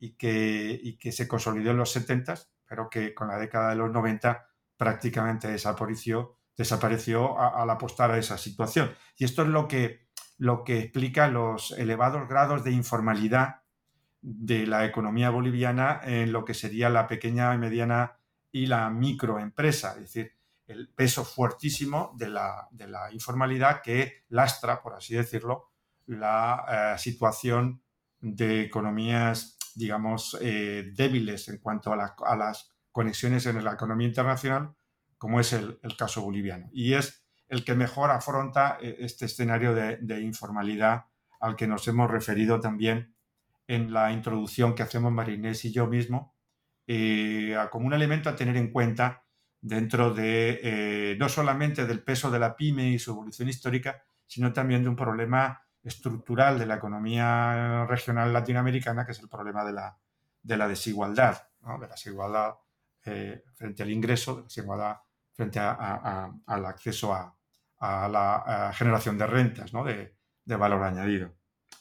y 0.00 0.16
que, 0.16 0.78
y 0.82 0.96
que 0.96 1.12
se 1.12 1.28
consolidó 1.28 1.72
en 1.72 1.78
los 1.78 1.92
70, 1.92 2.34
pero 2.66 2.88
que 2.88 3.14
con 3.14 3.28
la 3.28 3.38
década 3.38 3.70
de 3.70 3.76
los 3.76 3.90
90 3.90 4.46
prácticamente 4.76 5.48
desapareció 5.48 6.38
desapareció 6.56 7.38
al 7.38 7.68
apostar 7.70 8.10
a 8.10 8.18
esa 8.18 8.38
situación. 8.38 8.94
Y 9.16 9.24
esto 9.24 9.42
es 9.42 9.48
lo 9.48 9.66
que, 9.68 10.03
lo 10.38 10.64
que 10.64 10.78
explica 10.78 11.28
los 11.28 11.72
elevados 11.72 12.28
grados 12.28 12.64
de 12.64 12.72
informalidad 12.72 13.62
de 14.20 14.66
la 14.66 14.84
economía 14.84 15.30
boliviana 15.30 16.00
en 16.04 16.32
lo 16.32 16.44
que 16.44 16.54
sería 16.54 16.88
la 16.88 17.06
pequeña 17.06 17.54
y 17.54 17.58
mediana 17.58 18.16
y 18.50 18.66
la 18.66 18.88
microempresa, 18.88 19.92
es 19.94 20.00
decir, 20.00 20.32
el 20.66 20.88
peso 20.88 21.24
fuertísimo 21.24 22.14
de 22.16 22.28
la, 22.28 22.68
informalidad 23.12 23.82
que 23.82 24.24
lastra, 24.28 24.82
por 24.82 24.94
así 24.94 25.14
decirlo, 25.14 25.70
la 26.06 26.94
eh, 26.94 26.98
situación 26.98 27.82
de 28.20 28.62
economías, 28.62 29.58
digamos, 29.74 30.38
eh, 30.40 30.90
débiles 30.94 31.48
en 31.48 31.58
cuanto 31.58 31.92
a, 31.92 32.36
las 32.36 32.70
conexiones 32.92 33.44
en 33.46 33.62
la 33.62 33.72
economía 33.72 34.08
internacional, 34.08 34.74
como 35.18 35.40
es 35.40 35.52
el, 35.52 35.78
caso 35.98 36.22
boliviano. 36.22 36.70
Y 36.72 36.94
es 36.94 37.23
el 37.54 37.64
que 37.64 37.74
mejor 37.74 38.10
afronta 38.10 38.78
eh, 38.80 38.96
este 38.98 39.26
escenario 39.26 39.74
de, 39.74 40.20
informalidad 40.20 41.04
al 41.40 41.54
que 41.54 41.68
nos 41.68 41.86
hemos 41.86 42.10
referido 42.10 42.58
también 42.58 43.14
en 43.68 43.92
la 43.92 44.10
introducción 44.12 44.74
que 44.74 44.82
hacemos 44.82 45.12
Marinés 45.12 45.64
y 45.64 45.72
yo 45.72 45.86
mismo, 45.86 46.34
eh, 46.86 47.56
como 47.70 47.86
un 47.86 47.94
elemento 47.94 48.28
a 48.28 48.34
tener 48.34 48.56
en 48.56 48.72
cuenta 48.72 49.24
dentro 49.60 50.12
de 50.12 50.60
eh, 50.62 51.16
no 51.18 51.28
solamente 51.28 51.86
del 51.86 52.02
peso 52.02 52.28
de 52.28 52.40
la 52.40 52.56
pyme 52.56 52.88
y 52.88 52.98
su 52.98 53.12
evolución 53.12 53.48
histórica, 53.48 54.02
sino 54.26 54.52
también 54.52 54.82
de 54.82 54.88
un 54.88 54.96
problema 54.96 55.62
estructural 55.82 56.58
de 56.58 56.66
la 56.66 56.74
economía 56.74 57.86
regional 57.86 58.32
latinoamericana, 58.32 59.06
que 59.06 59.12
es 59.12 59.20
el 59.20 59.28
problema 59.28 59.64
de 59.64 59.72
la, 59.74 59.96
de 60.42 60.56
la 60.56 60.66
desigualdad, 60.66 61.40
de 61.60 61.86
la 61.86 61.86
desigualdad 61.86 62.54
frente 63.54 63.82
al 63.82 63.90
ingreso, 63.90 64.34
de 64.34 64.40
la 64.40 64.44
desigualdad 64.44 64.96
frente 65.34 65.60
al 65.60 66.66
acceso 66.66 67.12
a, 67.12 67.34
la 68.08 68.72
generación 68.74 69.18
de 69.18 69.26
rentas, 69.26 69.72
de, 69.72 70.14
de 70.44 70.56
valor 70.56 70.82
añadido. 70.82 71.32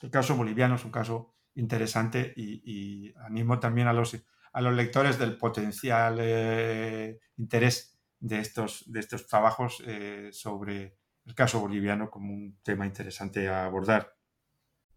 El 0.01 0.09
caso 0.09 0.35
boliviano 0.35 0.75
es 0.75 0.85
un 0.85 0.91
caso 0.91 1.33
interesante 1.55 2.33
y, 2.35 3.13
animo 3.25 3.59
también 3.59 3.87
a 3.87 3.93
los, 3.93 4.17
a 4.51 4.61
los 4.61 4.73
lectores 4.73 5.17
del 5.19 5.37
potencial 5.37 6.17
eh, 6.19 7.19
interés 7.37 7.97
de 8.19 8.39
estos, 8.39 8.83
de 8.87 8.99
estos 8.99 9.27
trabajos 9.27 9.83
eh, 9.85 10.29
sobre 10.31 10.97
el 11.25 11.35
caso 11.35 11.59
boliviano 11.59 12.09
como 12.09 12.33
un 12.33 12.59
tema 12.63 12.85
interesante 12.85 13.47
a 13.47 13.65
abordar. 13.65 14.13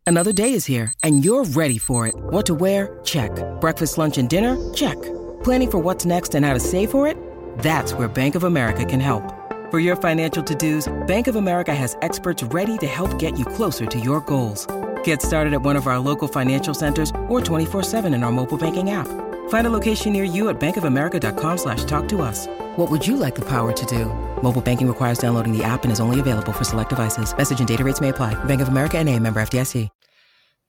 Another 0.08 0.32
day 0.32 0.54
is 0.54 0.68
here 0.68 0.92
and 1.02 1.24
you're 1.24 1.44
ready 1.44 1.78
for 1.78 2.06
it. 2.06 2.14
What 2.30 2.46
to 2.46 2.54
wear? 2.54 3.00
Check. 3.04 3.30
Breakfast, 3.60 3.98
lunch 3.98 4.18
and 4.18 4.28
dinner? 4.28 4.56
Check. 4.72 4.96
Planning 5.42 5.70
for 5.70 5.78
what's 5.78 6.06
next 6.06 6.34
and 6.34 6.44
how 6.44 6.54
to 6.54 6.60
save 6.60 6.90
for 6.90 7.08
it? 7.08 7.16
That's 7.58 7.92
where 7.92 8.08
Bank 8.08 8.36
of 8.36 8.44
America 8.44 8.84
can 8.84 9.00
help. 9.00 9.35
For 9.72 9.80
your 9.80 9.96
financial 9.96 10.44
to-dos, 10.44 10.86
Bank 11.08 11.26
of 11.26 11.34
America 11.34 11.74
has 11.74 11.96
experts 12.00 12.40
ready 12.54 12.78
to 12.78 12.86
help 12.86 13.18
get 13.18 13.36
you 13.36 13.44
closer 13.44 13.84
to 13.84 13.98
your 13.98 14.20
goals. 14.20 14.64
Get 15.02 15.20
started 15.20 15.54
at 15.54 15.60
one 15.60 15.74
of 15.74 15.88
our 15.88 15.98
local 15.98 16.28
financial 16.28 16.72
centers 16.72 17.10
or 17.26 17.40
24-7 17.40 18.04
in 18.14 18.22
our 18.22 18.30
mobile 18.30 18.56
banking 18.56 18.90
app. 18.90 19.08
Find 19.48 19.66
a 19.66 19.70
location 19.70 20.12
near 20.12 20.22
you 20.22 20.50
at 20.50 20.60
bankofamerica.com 20.60 21.58
slash 21.58 21.82
talk 21.82 22.06
to 22.10 22.22
us. 22.22 22.46
What 22.76 22.92
would 22.92 23.04
you 23.04 23.16
like 23.16 23.34
the 23.34 23.48
power 23.48 23.72
to 23.72 23.86
do? 23.86 24.04
Mobile 24.40 24.62
banking 24.62 24.86
requires 24.86 25.18
downloading 25.18 25.52
the 25.52 25.64
app 25.64 25.82
and 25.82 25.90
is 25.90 25.98
only 25.98 26.20
available 26.20 26.52
for 26.52 26.62
select 26.62 26.90
devices. 26.90 27.36
Message 27.36 27.58
and 27.58 27.66
data 27.66 27.82
rates 27.82 28.00
may 28.00 28.10
apply. 28.10 28.34
Bank 28.44 28.60
of 28.60 28.68
America 28.68 29.02
NA, 29.02 29.18
member 29.18 29.40
FDIC. 29.40 29.88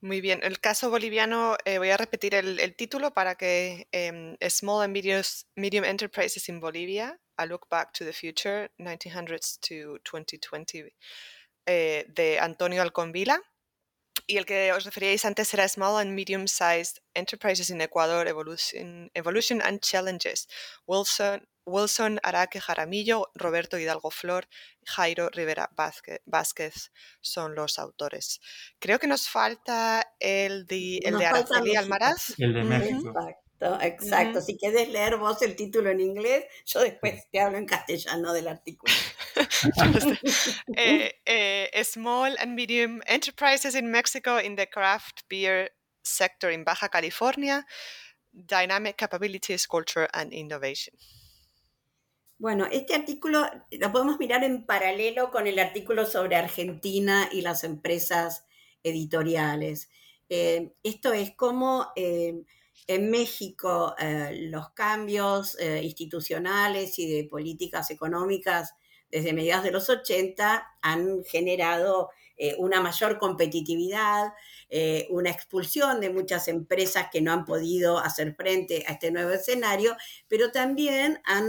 Muy 0.02 0.22
bien, 0.22 0.42
el 0.44 0.60
caso 0.60 0.90
boliviano, 0.92 1.56
eh, 1.66 1.78
voy 1.80 1.90
a 1.90 1.98
repetir 1.98 2.36
el, 2.36 2.60
el 2.60 2.76
título 2.76 3.14
para 3.14 3.36
que 3.36 3.88
eh, 3.92 4.38
Small 4.48 4.84
and 4.84 4.94
Medios, 4.94 5.48
Medium 5.56 5.84
Enterprises 5.84 6.50
in 6.50 6.60
Bolivia, 6.60 7.20
A 7.38 7.46
Look 7.46 7.70
Back 7.70 7.94
to 7.94 8.06
the 8.06 8.14
Future, 8.14 8.70
1900s 8.80 9.60
to 9.62 10.00
2020, 10.04 10.94
eh, 11.66 12.06
de 12.08 12.40
Antonio 12.40 12.82
Alconvila. 12.82 13.40
Y 14.30 14.38
el 14.38 14.46
que 14.46 14.74
os 14.74 14.84
referíais 14.84 15.24
antes 15.24 15.54
era 15.54 15.68
Small 15.70 16.00
and 16.00 16.12
Medium 16.12 16.48
Sized 16.48 17.02
Enterprises 17.14 17.70
in 17.70 17.80
Ecuador, 17.80 18.28
Evolution, 18.28 19.10
Evolution 19.14 19.62
and 19.62 19.80
Challenges. 19.80 20.50
Wilson, 20.86 21.48
Wilson 21.66 22.20
Araque 22.24 22.60
Jaramillo, 22.60 23.30
Roberto 23.36 23.78
Hidalgo 23.78 24.12
Flor, 24.12 24.48
Jairo 24.86 25.30
Rivera 25.30 25.70
Vázquez, 26.26 26.92
son 27.22 27.56
los 27.56 27.80
autores. 27.80 28.42
Creo 28.80 29.00
que 29.00 29.08
nos 29.08 29.30
falta 29.30 30.14
el 30.20 30.66
de, 30.66 30.98
el 31.04 31.18
de 31.18 31.26
Araceli 31.26 31.76
Almaraz. 31.76 32.34
El 32.38 32.54
de 32.54 32.64
México. 32.64 33.14
Exacto. 33.60 34.42
Si 34.42 34.58
quieres 34.58 34.90
leer 34.90 35.18
vos 35.18 35.42
el 35.42 35.56
título 35.56 35.90
en 35.90 36.00
inglés, 36.00 36.46
yo 36.66 36.82
después 36.82 37.30
te 37.32 37.40
hablo 37.40 37.58
en 37.58 37.66
castellano 37.66 38.34
del 38.34 38.48
artículo. 38.48 38.94
eh, 40.78 41.14
eh, 41.26 41.84
small 41.84 42.36
and 42.40 42.56
medium 42.56 43.02
enterprises 43.08 43.76
in 43.76 43.90
Mexico 43.90 44.40
in 44.40 44.56
the 44.56 44.68
craft 44.68 45.24
beer 45.30 45.72
sector 46.04 46.52
in 46.52 46.64
Baja 46.64 46.90
California, 46.90 47.66
dynamic 48.32 48.98
capabilities, 48.98 49.68
culture 49.68 50.08
and 50.14 50.34
innovation. 50.34 50.96
Bueno, 52.40 52.68
este 52.72 52.94
artículo 52.94 53.50
lo 53.72 53.92
podemos 53.92 54.20
mirar 54.20 54.44
en 54.44 54.66
paralelo 54.66 55.32
con 55.32 55.48
el 55.48 55.58
artículo 55.58 56.06
sobre 56.06 56.36
Argentina 56.36 57.30
y 57.32 57.42
las 57.42 57.64
empresas 57.64 58.46
editoriales. 58.84 59.90
Eh, 60.30 60.74
esto 60.84 61.14
es 61.14 61.36
como 61.36 61.88
eh, 61.96 62.44
en 62.86 63.10
México 63.10 63.96
eh, 64.00 64.48
los 64.50 64.70
cambios 64.72 65.58
eh, 65.60 65.82
institucionales 65.84 66.98
y 67.00 67.12
de 67.12 67.24
políticas 67.26 67.92
económicas 67.92 68.74
desde 69.10 69.34
mediados 69.34 69.64
de 69.64 69.72
los 69.72 69.90
80 69.90 70.66
han 70.82 71.24
generado 71.24 72.10
eh, 72.38 72.56
una 72.60 72.82
mayor 72.82 73.18
competitividad, 73.18 74.34
una 75.10 75.32
expulsión 75.32 76.02
de 76.02 76.10
muchas 76.10 76.50
empresas 76.50 77.08
que 77.10 77.22
no 77.22 77.32
han 77.32 77.46
podido 77.46 78.00
hacer 78.00 78.36
frente 78.36 78.84
a 78.86 78.92
este 78.92 79.12
nuevo 79.12 79.32
escenario, 79.32 79.96
pero 80.28 80.52
también 80.52 81.22
han, 81.24 81.48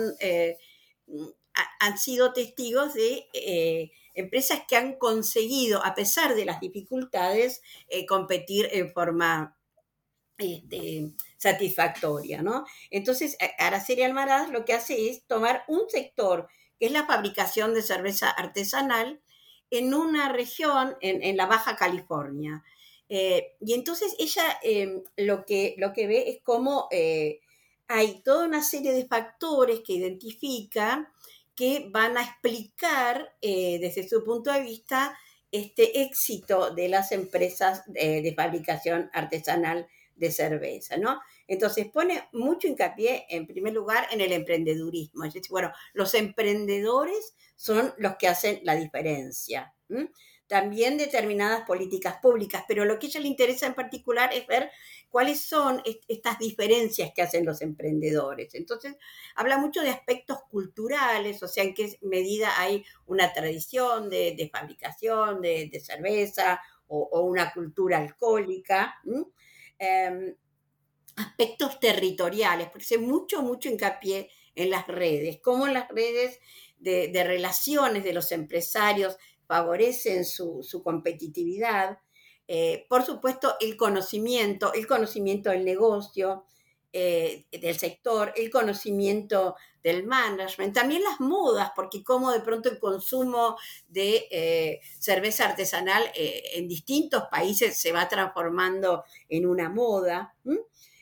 han 1.81 1.99
sido 1.99 2.33
testigos 2.33 2.95
de 2.95 3.91
empresas 4.15 4.63
que 4.69 4.77
han 4.77 4.97
conseguido, 4.99 5.85
a 5.85 5.97
pesar 5.97 6.37
de 6.37 6.45
las 6.45 6.61
dificultades, 6.61 7.61
competir 8.07 8.69
en 8.71 8.93
forma 8.93 9.58
este, 10.39 11.11
satisfactoria, 11.37 12.43
¿no? 12.43 12.65
Entonces, 12.91 13.37
Araceli 13.59 14.03
Almaraz 14.03 14.51
lo 14.51 14.65
que 14.65 14.73
hace 14.73 15.11
es 15.11 15.25
tomar 15.25 15.65
un 15.67 15.89
sector, 15.89 16.49
que 16.79 16.87
es 16.87 16.93
la 16.93 17.07
fabricación 17.07 17.75
de 17.75 17.83
cerveza 17.83 18.31
artesanal, 18.31 19.21
en 19.71 19.93
una 19.93 20.31
región, 20.31 20.97
en, 21.01 21.37
la 21.37 21.47
Baja 21.47 21.77
California. 21.77 22.65
Eh, 23.09 23.57
y 23.61 23.75
entonces 23.75 24.15
ella 24.19 24.59
em, 24.63 25.03
lo, 25.17 25.45
que, 25.45 25.75
lo 25.79 25.93
que 25.93 26.07
ve 26.07 26.31
es 26.31 26.41
cómo 26.43 26.89
eh, 26.91 27.41
hay 27.89 28.21
toda 28.23 28.47
una 28.47 28.63
serie 28.63 28.93
de 28.93 29.07
factores 29.07 29.81
que 29.81 29.95
identifica 29.95 31.13
que 31.55 31.89
van 31.91 32.17
a 32.17 32.23
explicar 32.23 33.35
eh, 33.43 33.79
desde 33.81 34.09
su 34.09 34.25
punto 34.25 34.53
de 34.53 34.61
vista 34.61 35.19
este 35.51 36.03
éxito 36.03 36.71
de 36.71 36.89
las 36.89 37.11
empresas 37.11 37.83
de 37.87 38.35
fabricación 38.37 39.11
artesanal 39.15 39.89
de 40.19 40.31
cerveza, 40.31 40.97
¿no? 40.97 41.21
Entonces 41.47 41.87
pone 41.91 42.29
mucho 42.33 42.69
hincapié, 42.69 43.27
en 43.31 43.47
primer 43.47 43.73
lugar, 43.73 44.07
en 44.11 44.21
el 44.21 44.33
emprendedurismo. 44.33 45.25
Es 45.25 45.35
decir, 45.35 45.51
bueno, 45.51 45.73
los 45.95 46.13
emprendedores 46.15 47.35
son 47.57 47.95
los 47.99 48.17
que 48.17 48.29
hacen 48.29 48.61
la 48.65 48.77
diferencia. 48.77 49.75
También 50.47 50.97
determinadas 50.97 51.67
políticas 51.67 52.17
públicas, 52.23 52.65
pero 52.67 52.85
lo 52.85 52.99
que 52.99 53.07
a 53.07 53.09
ella 53.09 53.21
le 53.21 53.29
interesa 53.29 53.67
en 53.67 53.75
particular 53.75 54.31
es 54.33 54.47
ver 54.47 54.71
cuáles 55.11 55.43
son 55.43 55.83
estas 56.09 56.39
diferencias 56.39 57.13
que 57.15 57.23
hacen 57.23 57.45
los 57.45 57.61
emprendedores. 57.63 58.55
Entonces, 58.55 58.97
habla 59.35 59.59
mucho 59.59 59.83
de 59.83 59.91
aspectos 59.91 60.39
culturales, 60.51 61.43
o 61.43 61.49
sea, 61.49 61.65
en 61.65 61.75
qué 61.75 61.99
medida 62.03 62.61
hay 62.61 62.85
una 63.07 63.33
tradición 63.33 64.09
de, 64.09 64.51
fabricación 64.53 65.41
de, 65.41 65.83
cerveza 65.85 66.61
o, 66.87 67.21
una 67.21 67.53
cultura 67.53 67.99
alcohólica. 67.99 68.95
Em, 69.79 70.35
aspectos 71.19 71.81
territoriales, 71.81 72.69
porque 72.71 72.87
se 72.87 72.99
mucho, 72.99 73.43
mucho 73.43 73.69
hincapié 73.69 74.31
en 74.55 74.71
las 74.71 74.87
redes, 74.87 75.41
cómo 75.43 75.67
las 75.67 75.89
redes 75.89 76.39
de, 76.79 77.11
relaciones 77.25 78.05
de 78.05 78.13
los 78.13 78.31
empresarios 78.33 79.17
favorecen 79.47 80.25
su, 80.25 80.65
competitividad. 80.85 81.99
Eh, 82.47 82.87
por 82.89 83.05
supuesto, 83.05 83.57
el 83.61 83.77
conocimiento, 83.77 84.73
el 84.73 84.87
conocimiento 84.87 85.51
del 85.51 85.65
negocio, 85.65 86.45
eh, 86.93 87.47
del 87.51 87.79
sector, 87.79 88.33
el 88.37 88.51
conocimiento 88.51 89.57
del 89.89 90.05
management, 90.05 90.75
también 90.75 91.03
las 91.03 91.19
modas, 91.19 91.73
porque 91.75 92.05
como 92.05 92.31
de 92.31 92.41
pronto 92.41 92.69
el 92.69 92.79
consumo 92.79 93.57
de 93.89 94.29
eh, 94.31 94.81
cerveza 94.99 95.47
artesanal 95.47 96.05
eh, 96.15 96.43
en 96.55 96.69
distintos 96.69 97.25
países 97.31 97.79
se 97.79 97.93
va 97.93 98.07
transformando 98.09 99.05
en 99.29 99.47
una 99.47 99.71
moda. 99.71 100.35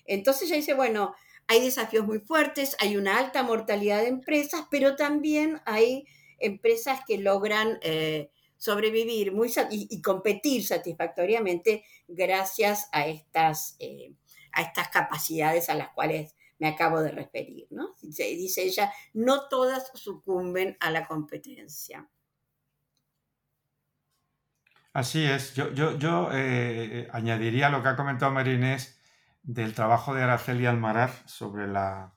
Entonces 0.05 0.49
ya 0.49 0.55
dice, 0.55 0.74
bueno, 0.74 1.14
hay 1.49 1.61
desafíos 1.61 2.07
muy 2.07 2.20
fuertes, 2.20 2.76
hay 2.78 2.97
una 2.97 3.18
alta 3.18 3.43
mortalidad 3.43 4.03
de 4.03 4.09
empresas, 4.09 4.66
pero 4.70 4.95
también 4.95 5.61
hay 5.66 6.07
empresas 6.39 7.01
que 7.07 7.18
logran 7.18 7.78
eh, 7.82 8.30
sobrevivir 8.57 9.32
muy, 9.32 9.53
y, 9.70 10.01
competir 10.01 10.64
satisfactoriamente 10.64 11.84
gracias 12.07 12.89
a 12.93 13.09
estas, 13.09 13.76
a 14.53 14.62
estas 14.62 14.89
capacidades 14.89 15.68
a 15.70 15.74
las 15.74 15.91
cuales 15.91 16.36
me 16.59 16.69
acabo 16.69 17.01
de 17.01 17.11
referir. 17.11 17.67
¿no? 17.71 17.95
Dice 18.01 18.63
ella, 18.63 18.93
no 19.15 19.49
todas 19.49 19.91
sucumben 19.95 20.77
a 20.81 20.91
la 20.91 21.07
competencia. 21.07 22.09
Así 24.93 25.25
es. 25.25 25.55
Yo, 25.55 25.73
yo, 25.73 25.99
yo 25.99 26.31
eh, 26.33 27.07
añadiría 27.13 27.69
lo 27.69 27.83
que 27.83 27.91
ha 27.91 27.97
comentado 27.97 28.33
Marinés 28.33 28.99
del 29.43 29.75
trabajo 29.75 30.15
de 30.15 30.23
Araceli 30.23 30.65
Almaraz 30.65 31.23
sobre 31.27 31.67
la, 31.67 32.15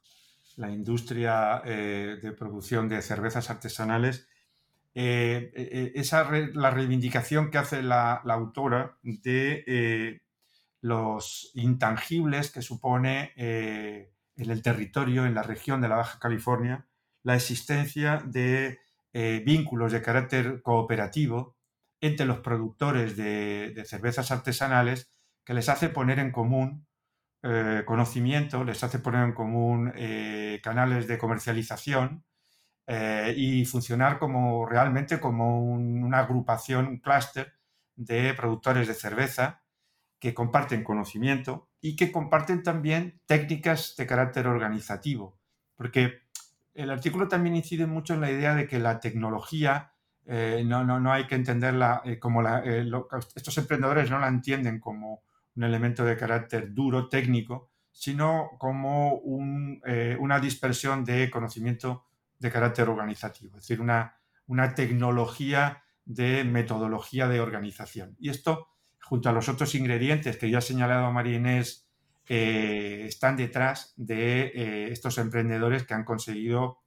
la 0.56 0.72
industria 0.72 1.62
eh, 1.66 2.20
de 2.22 2.32
producción 2.32 2.88
de 2.88 3.02
cervezas 3.02 3.50
artesanales. 3.50 4.30
Eh, 4.96 5.92
esa 5.96 6.30
la 6.32 6.72
reivindicación 6.72 7.52
que 7.52 7.58
hace 7.58 7.84
la, 7.84 8.14
autora 8.14 8.98
de 9.04 10.22
los 10.80 11.52
intangibles 11.56 12.50
que 12.50 12.62
supone 12.62 13.34
en 14.40 14.50
el 14.52 14.62
territorio, 14.62 15.26
en 15.26 15.36
la 15.36 15.44
región 15.44 15.82
de 15.82 15.90
la 15.90 15.98
Baja 15.98 16.20
California, 16.20 16.88
la 17.24 17.36
existencia 17.36 18.24
de 18.26 18.80
vínculos 19.44 19.92
de 19.92 20.02
carácter 20.02 20.62
cooperativo 20.62 21.58
entre 22.02 22.26
los 22.26 22.40
productores 22.40 23.18
de, 23.18 23.84
cervezas 23.86 24.32
artesanales 24.32 25.12
que 25.44 25.54
les 25.54 25.70
hace 25.70 25.90
poner 25.90 26.20
en 26.20 26.32
común 26.32 26.88
eh, 27.44 27.84
conocimiento, 27.86 28.64
les 28.64 28.84
hace 28.84 29.00
poner 29.00 29.24
en 29.24 29.34
común 29.34 29.92
eh, 29.96 30.60
canales 30.64 31.08
de 31.08 31.18
comercialización 31.18 32.26
eh, 32.88 33.34
y 33.36 33.66
funcionar 33.66 34.20
como 34.20 34.66
realmente 34.66 35.20
como 35.20 35.64
una 35.64 36.20
agrupación, 36.20 36.88
un 36.88 37.00
clúster 37.00 37.54
de 37.96 38.34
productores 38.34 38.88
de 38.88 38.94
cerveza 38.94 39.62
que 40.20 40.34
comparten 40.34 40.84
conocimiento 40.84 41.70
y 41.82 41.96
que 41.96 42.12
comparten 42.12 42.64
también 42.64 43.22
técnicas 43.26 43.96
de 43.98 44.06
carácter 44.06 44.48
organizativo, 44.48 45.40
porque 45.76 46.20
el 46.74 46.92
artículo 46.92 47.28
también 47.28 47.56
incide 47.56 47.86
mucho 47.86 48.14
en 48.14 48.22
la 48.22 48.32
idea 48.32 48.56
de 48.56 48.68
que 48.68 48.80
la 48.80 49.00
tecnología 49.00 49.94
eh, 50.26 50.64
no, 50.64 50.84
no, 50.84 51.00
no 51.00 51.12
hay 51.12 51.26
que 51.26 51.36
entenderla 51.36 52.02
eh, 52.06 52.20
como 52.20 52.42
la, 52.42 52.62
eh, 52.64 52.86
estos 53.36 53.58
emprendedores 53.58 54.12
no 54.12 54.20
la 54.20 54.28
entienden 54.28 54.80
como 54.80 55.24
un 55.56 55.64
elemento 55.64 56.06
de 56.06 56.16
carácter 56.16 56.72
duro, 56.74 57.10
técnico, 57.10 57.72
sino 57.92 58.52
como 58.60 59.16
una 59.16 60.40
dispersión 60.40 61.04
de 61.04 61.30
conocimiento 61.30 62.06
de 62.38 62.52
carácter 62.52 62.88
organizativo, 62.88 63.58
es 63.58 63.64
decir, 63.64 63.82
una, 63.82 64.16
una 64.46 64.74
tecnología 64.74 65.84
de 66.06 66.44
metodología 66.44 67.28
de 67.28 67.42
organización. 67.42 68.16
Y 68.20 68.30
esto, 68.30 68.68
junto 69.10 69.30
a 69.30 69.32
los 69.34 69.50
otros 69.50 69.74
ingredientes 69.76 70.38
que 70.38 70.50
ya 70.50 70.60
ha 70.60 70.62
señalado 70.62 71.12
María 71.12 71.38
Inés, 71.38 71.88
están 72.28 73.36
detrás 73.38 73.96
de 73.98 74.92
estos 74.92 75.18
emprendedores 75.18 75.84
que 75.84 75.96
han 75.96 76.04
conseguido 76.04 76.84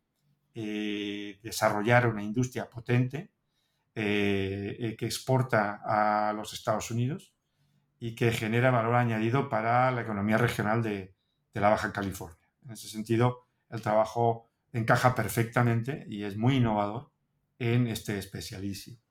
desarrollar 0.55 2.07
una 2.07 2.23
industria 2.23 2.71
potente 2.71 3.33
eh, 3.95 4.75
eh, 4.79 4.97
que 4.97 5.05
exporta 5.05 5.83
a 5.85 6.33
los 6.33 6.55
Estados 6.55 6.91
Unidos 6.91 7.35
y 7.99 8.15
que 8.15 8.33
genera 8.33 8.71
valor 8.71 8.95
añadido 8.95 9.51
para 9.51 9.91
la 9.91 10.01
economía 10.01 10.39
regional 10.39 10.83
de, 10.83 11.15
la 11.53 11.69
Baja 11.69 11.93
California. 11.93 12.49
En 12.65 12.71
ese 12.71 12.89
sentido, 12.89 13.49
el 13.69 13.83
trabajo 13.83 14.49
encaja 14.73 15.15
perfectamente 15.15 16.07
y 16.09 16.25
es 16.25 16.39
muy 16.39 16.57
innovador 16.57 17.13
en 17.59 17.87
este 17.87 18.17
especialísimo. 18.17 19.02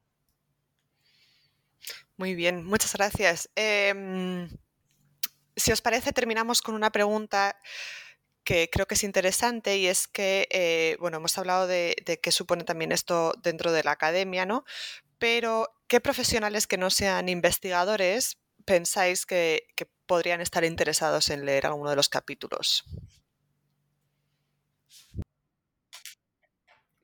Muy 2.22 2.36
bien, 2.36 2.64
muchas 2.64 2.94
gracias. 2.94 3.50
Em, 3.56 4.48
si 5.56 5.72
os 5.72 5.82
parece, 5.82 6.14
terminamos 6.14 6.62
con 6.62 6.76
una 6.76 6.92
pregunta 6.92 7.60
que 8.44 8.70
creo 8.72 8.86
que 8.86 8.94
es 8.94 9.04
interesante 9.04 9.78
y 9.78 9.88
es 9.88 10.08
que, 10.08 10.48
eh, 10.52 10.98
bueno, 11.00 11.18
hemos 11.18 11.36
hablado 11.40 11.66
de, 11.66 11.96
qué 12.22 12.32
supone 12.32 12.64
también 12.64 12.92
esto 12.92 13.34
dentro 13.42 13.72
de 13.72 13.84
la 13.84 13.94
academia, 13.94 14.46
¿no? 14.46 14.66
Pero, 15.18 15.74
¿qué 15.88 16.00
profesionales 16.00 16.68
que 16.68 16.78
no 16.78 16.92
sean 16.92 17.28
investigadores 17.28 18.38
pensáis 18.66 19.26
que, 19.26 19.66
podrían 20.06 20.42
estar 20.42 20.64
interesados 20.64 21.32
en 21.32 21.44
leer 21.44 21.66
alguno 21.66 21.90
de 21.90 21.96
los 21.96 22.08
capítulos? 22.08 22.86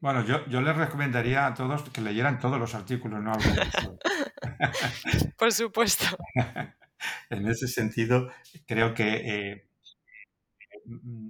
Bueno, 0.08 0.26
yo, 0.26 0.46
yo, 0.48 0.62
les 0.62 0.76
recomendaría 0.76 1.48
a 1.48 1.54
todos 1.54 1.90
que 1.90 2.02
leyeran 2.02 2.40
todos 2.40 2.60
los 2.60 2.76
artículos, 2.76 3.22
no 3.22 3.34
Por 5.38 5.52
supuesto. 5.52 6.06
en 7.30 7.48
ese 7.48 7.68
sentido, 7.68 8.30
creo 8.66 8.94
que 8.94 9.16
eh, 9.16 9.68
Mm, 10.88 11.30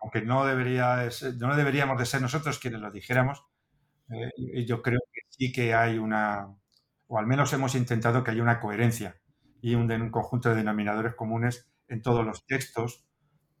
aunque 0.00 0.22
no, 0.22 0.44
debería 0.44 1.08
no 1.38 1.56
deberíamos 1.56 1.98
de 1.98 2.06
ser 2.06 2.22
nosotros 2.22 2.58
quienes 2.58 2.80
lo 2.80 2.90
dijéramos, 2.90 3.44
eh, 4.10 4.64
yo 4.66 4.82
creo 4.82 5.00
que 5.12 5.20
sí 5.28 5.52
que 5.52 5.74
hay 5.74 5.98
una, 5.98 6.48
o 7.06 7.18
al 7.18 7.26
menos 7.26 7.52
hemos 7.52 7.74
intentado 7.74 8.24
que 8.24 8.32
haya 8.32 8.42
una 8.42 8.60
coherencia 8.60 9.16
y 9.60 9.74
un, 9.74 10.10
conjunto 10.10 10.50
de 10.50 10.56
denominadores 10.56 11.14
comunes 11.14 11.70
en 11.88 12.02
todos 12.02 12.24
los 12.24 12.44
textos 12.46 13.04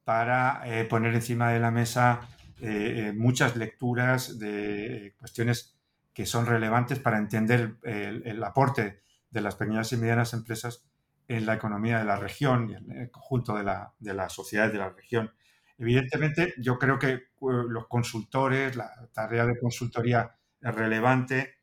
para 0.04 0.62
eh, 0.64 0.84
poner 0.84 1.14
encima 1.14 1.50
de 1.50 1.60
la 1.60 1.70
mesa 1.70 2.20
eh, 2.60 3.12
muchas 3.16 3.56
lecturas 3.56 4.38
de 4.38 5.14
cuestiones 5.18 5.76
que 6.12 6.26
son 6.26 6.46
relevantes 6.46 6.98
para 6.98 7.18
entender 7.18 7.76
el, 7.84 8.42
aporte 8.42 9.02
de 9.30 9.40
las 9.40 9.54
pequeñas 9.54 9.92
y 9.92 9.96
medianas 9.96 10.32
empresas 10.34 10.84
en 11.28 11.46
la 11.46 11.54
economía 11.54 11.98
de 11.98 12.04
la 12.04 12.16
región 12.16 12.70
y 12.70 12.74
en 12.74 12.90
el 12.90 13.10
conjunto 13.10 13.54
de 13.54 13.62
la, 13.62 13.92
de 13.98 14.28
sociedad 14.28 14.72
de 14.72 14.78
la 14.78 14.90
región. 14.90 15.30
Evidentemente, 15.78 16.54
yo 16.58 16.78
creo 16.78 16.98
que 16.98 17.10
eh, 17.12 17.22
los 17.40 17.86
consultores, 17.86 18.74
la 18.74 18.90
tarea 19.12 19.46
de 19.46 19.58
consultoría 19.58 20.34
es 20.60 20.74
relevante. 20.74 21.58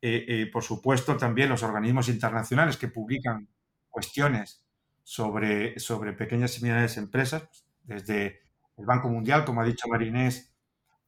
Eh, 0.00 0.24
eh, 0.28 0.50
por 0.50 0.62
supuesto, 0.62 1.16
también 1.16 1.50
los 1.50 1.62
organismos 1.62 2.08
internacionales 2.08 2.76
que 2.76 2.88
publican 2.88 3.48
cuestiones 3.90 4.64
sobre, 5.02 5.78
sobre 5.78 6.12
pequeñas 6.12 6.56
y 6.58 6.62
medianas 6.62 6.96
empresas, 6.96 7.42
pues, 7.42 7.66
desde 7.82 8.40
el 8.78 8.86
Banco 8.86 9.08
Mundial, 9.08 9.44
como 9.44 9.60
ha 9.60 9.64
dicho 9.64 9.88
Marinés, 9.88 10.52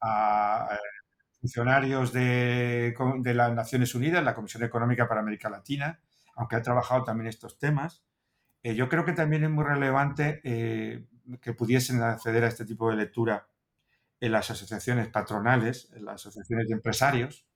a 0.00 0.76
funcionarios 1.40 2.12
de, 2.12 2.94
de 3.18 3.34
las 3.34 3.52
Naciones 3.54 3.94
Unidas, 3.94 4.22
la 4.22 4.34
Comisión 4.34 4.62
Económica 4.62 5.08
para 5.08 5.20
América 5.20 5.48
Latina, 5.48 6.00
aunque 6.34 6.56
ha 6.56 6.62
trabajado 6.62 7.04
también 7.04 7.28
estos 7.28 7.58
temas. 7.58 8.02
Eh, 8.62 8.74
yo 8.74 8.88
creo 8.88 9.04
que 9.04 9.12
también 9.12 9.44
es 9.44 9.50
muy 9.50 9.64
relevante 9.64 10.40
eh, 10.44 11.06
que 11.40 11.54
pudiesen 11.54 12.02
acceder 12.02 12.44
a 12.44 12.48
este 12.48 12.66
tipo 12.66 12.90
de 12.90 12.96
lectura 12.96 13.48
en 14.20 14.32
las 14.32 14.50
asociaciones 14.50 15.08
patronales, 15.08 15.88
en 15.94 16.04
las 16.04 16.16
asociaciones 16.16 16.68
de 16.68 16.74
empresarios. 16.74 17.46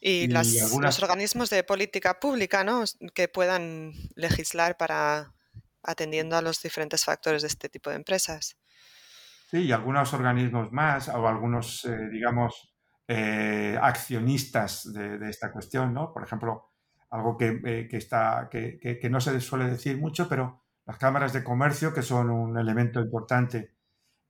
Y, 0.00 0.28
los 0.28 1.02
organismos 1.02 1.50
de 1.50 1.64
política 1.64 2.18
pública, 2.18 2.64
¿no? 2.64 2.84
Que 3.14 3.28
puedan 3.28 3.92
legislar 4.14 4.76
para 4.76 5.34
atendiendo 5.82 6.36
a 6.36 6.42
los 6.42 6.62
diferentes 6.62 7.04
factores 7.04 7.42
de 7.42 7.48
este 7.48 7.68
tipo 7.68 7.90
de 7.90 7.96
empresas. 7.96 8.56
Y 9.60 9.72
algunos 9.72 10.12
organismos 10.12 10.72
más, 10.72 11.08
o 11.08 11.28
algunos, 11.28 11.84
eh, 11.84 12.08
digamos, 12.10 12.74
accionistas 13.06 14.92
de, 14.92 15.28
esta 15.28 15.52
cuestión, 15.52 15.92
¿no? 15.92 16.12
Por 16.12 16.22
ejemplo, 16.22 16.74
algo 17.14 17.36
que, 17.36 17.60
eh, 17.64 17.88
está, 17.92 18.48
que, 18.50 19.08
no 19.08 19.20
se 19.20 19.40
suele 19.40 19.66
decir 19.70 19.98
mucho, 19.98 20.28
pero 20.28 20.64
las 20.84 20.98
cámaras 20.98 21.32
de 21.32 21.44
comercio, 21.44 21.94
que 21.94 22.02
son 22.02 22.28
un 22.28 22.58
elemento 22.58 23.00
importante 23.00 23.76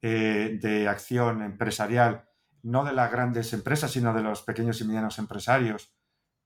eh, 0.03 0.59
de 0.61 0.87
acción 0.87 1.43
empresarial, 1.43 2.29
no 2.63 2.85
de 2.85 2.93
las 2.93 3.11
grandes 3.11 3.55
empresas, 3.55 3.91
sino 3.91 4.13
de 4.13 4.23
los 4.23 4.43
pequeños 4.43 4.83
y 4.83 4.85
medianos 4.85 5.19
empresarios, 5.19 5.95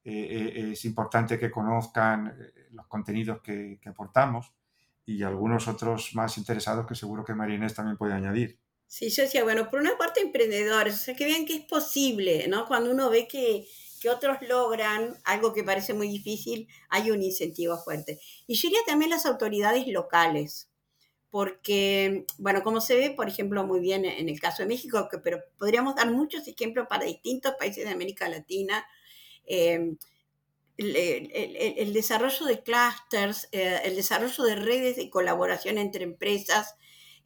eh, 0.04 0.70
es 0.72 0.84
importante 0.84 1.40
que 1.40 1.50
conozcan 1.50 2.32
los 2.70 2.86
contenidos 2.86 3.40
que, 3.42 3.80
aportamos 3.86 4.54
y 5.04 5.24
algunos 5.24 5.66
otros 5.66 6.14
más 6.14 6.38
interesados 6.38 6.86
que 6.86 6.94
seguro 6.94 7.24
que 7.24 7.34
María 7.34 7.66
también 7.68 7.96
puede 7.96 8.14
añadir. 8.14 8.60
Sí, 8.88 9.10
yo 9.10 9.22
decía, 9.24 9.44
bueno, 9.44 9.70
por 9.70 9.80
una 9.80 9.98
parte 9.98 10.20
emprendedores, 10.22 10.94
o 10.94 10.98
sea, 10.98 11.14
que 11.14 11.26
vean 11.26 11.44
que 11.44 11.56
es 11.56 11.64
posible, 11.66 12.48
¿no? 12.48 12.66
Cuando 12.66 12.90
uno 12.90 13.10
ve 13.10 13.28
que, 13.28 13.66
que 14.00 14.08
otros 14.08 14.38
logran 14.40 15.14
algo 15.24 15.52
que 15.52 15.62
parece 15.62 15.92
muy 15.92 16.08
difícil, 16.08 16.68
hay 16.88 17.10
un 17.10 17.22
incentivo 17.22 17.76
fuerte. 17.76 18.18
Y 18.46 18.54
yo 18.54 18.68
diría 18.68 18.80
también 18.86 19.10
las 19.10 19.26
autoridades 19.26 19.86
locales, 19.88 20.70
porque, 21.30 22.24
bueno, 22.38 22.62
como 22.62 22.80
se 22.80 22.96
ve, 22.96 23.10
por 23.10 23.28
ejemplo, 23.28 23.66
muy 23.66 23.80
bien 23.80 24.06
en 24.06 24.30
el 24.30 24.40
caso 24.40 24.62
de 24.62 24.68
México, 24.68 25.06
que, 25.10 25.18
pero 25.18 25.42
podríamos 25.58 25.94
dar 25.94 26.10
muchos 26.10 26.48
ejemplos 26.48 26.86
para 26.88 27.04
distintos 27.04 27.54
países 27.58 27.84
de 27.84 27.90
América 27.90 28.26
Latina. 28.30 28.86
Eh, 29.44 29.96
el, 30.78 31.92
desarrollo 31.92 32.46
de 32.46 32.62
clústeres, 32.62 33.48
eh, 33.52 33.80
el 33.84 33.96
desarrollo 33.96 34.44
de 34.44 34.54
redes 34.54 34.96
de 34.96 35.10
colaboración 35.10 35.76
entre 35.76 36.04
empresas, 36.04 36.76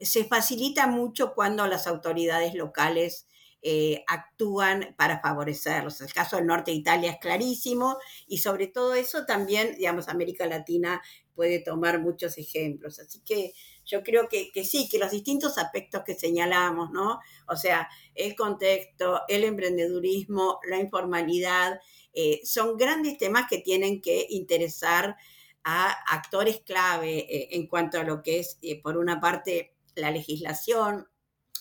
se 0.03 0.25
facilita 0.25 0.87
mucho 0.87 1.35
cuando 1.35 1.67
las 1.67 1.87
autoridades 1.87 2.55
locales 2.55 3.27
eh, 3.65 4.03
actúan 4.09 4.93
para 4.99 5.21
favorecerlos. 5.21 6.01
El 6.01 6.13
caso 6.13 6.35
del 6.35 6.47
norte 6.47 6.73
de 6.73 6.79
Italia 6.79 7.13
es 7.13 7.19
clarísimo 7.21 7.97
y 8.27 8.39
sobre 8.39 8.67
todo 8.67 8.95
eso 8.95 9.25
también, 9.25 9.77
digamos, 9.77 10.09
América 10.09 10.47
Latina 10.47 11.01
puede 11.37 11.61
tomar 11.61 12.01
muchos 12.01 12.39
ejemplos. 12.39 12.99
Así 12.99 13.21
que 13.21 13.53
yo 13.85 14.03
creo 14.03 14.29
que, 14.29 14.51
sí, 14.65 14.89
que 14.89 14.99
los 14.99 15.13
distintos 15.13 15.59
aspectos 15.59 16.03
que 16.05 16.15
señalamos, 16.15 16.91
¿no? 16.91 17.21
O 17.47 17.55
sea, 17.55 17.89
el 18.17 18.35
contexto, 18.35 19.21
el 19.29 19.45
emprendedurismo, 19.45 20.59
la 20.69 20.81
informalidad, 20.81 21.81
eh, 22.15 22.41
son 22.45 22.77
grandes 22.77 23.17
temas 23.17 23.47
que 23.49 23.59
tienen 23.59 24.01
que 24.01 24.27
interesar 24.31 25.17
a 25.63 25.93
actores 26.13 26.63
clave 26.63 27.19
eh, 27.19 27.49
en 27.53 27.69
cuanto 27.69 28.01
a 28.01 28.03
lo 28.03 28.23
que 28.23 28.41
es, 28.41 28.59
por 28.83 28.97
una 28.97 29.21
parte, 29.21 29.73
la 29.95 30.11
legislación, 30.11 31.09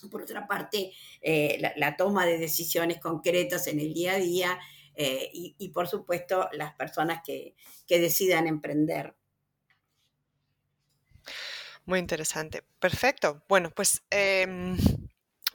por 0.09 0.23
otra 0.23 0.47
parte, 0.47 0.93
eh, 1.21 1.61
la, 1.75 1.95
toma 1.95 2.25
de 2.25 2.37
decisiones 2.37 2.99
concretas 2.99 3.67
en 3.67 3.79
el 3.79 3.93
día 3.93 4.13
a 4.13 4.19
día 4.19 4.59
eh, 4.95 5.29
y, 5.33 5.69
por 5.69 5.87
supuesto, 5.87 6.49
las 6.53 6.73
personas 6.73 7.21
que, 7.25 7.55
decidan 7.87 8.47
emprender. 8.47 9.13
Muy 11.85 11.99
interesante. 11.99 12.63
Perfecto. 12.79 13.43
Bueno, 13.49 13.69
pues 13.71 14.01
em, 14.09 14.77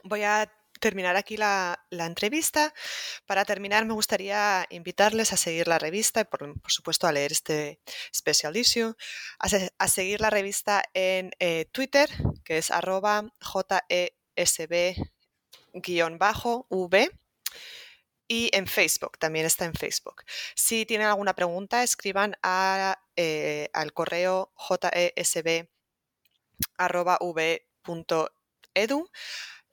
voy 0.03 0.21
a 0.21 0.51
terminar 0.79 1.15
aquí 1.15 1.37
la, 1.37 1.85
entrevista. 1.91 2.73
Para 3.25 3.45
terminar, 3.45 3.85
me 3.85 3.93
gustaría 3.93 4.65
invitarles 4.69 5.33
a 5.33 5.37
seguir 5.37 5.67
la 5.67 5.79
revista 5.79 6.21
y, 6.21 6.25
por, 6.25 6.55
supuesto, 6.67 7.07
a 7.07 7.11
leer 7.11 7.31
este 7.31 7.79
special 8.15 8.55
issue, 8.55 8.95
a, 9.39 9.87
seguir 9.87 10.21
la 10.21 10.29
revista 10.29 10.83
en 10.93 11.31
eh, 11.39 11.65
Twitter, 11.71 12.09
que 12.43 12.57
es 12.57 12.71
arroba 12.71 13.25
JE 13.41 14.15
sb-v 14.35 14.97
y 18.27 18.49
en 18.53 18.67
Facebook, 18.67 19.17
también 19.17 19.45
está 19.45 19.65
en 19.65 19.73
Facebook. 19.73 20.23
Si 20.55 20.85
tienen 20.85 21.07
alguna 21.07 21.33
pregunta, 21.33 21.83
escriban 21.83 22.35
a, 22.43 23.01
eh, 23.15 23.69
al 23.73 23.93
correo 23.93 24.51
jesb.v.edu 24.57 25.67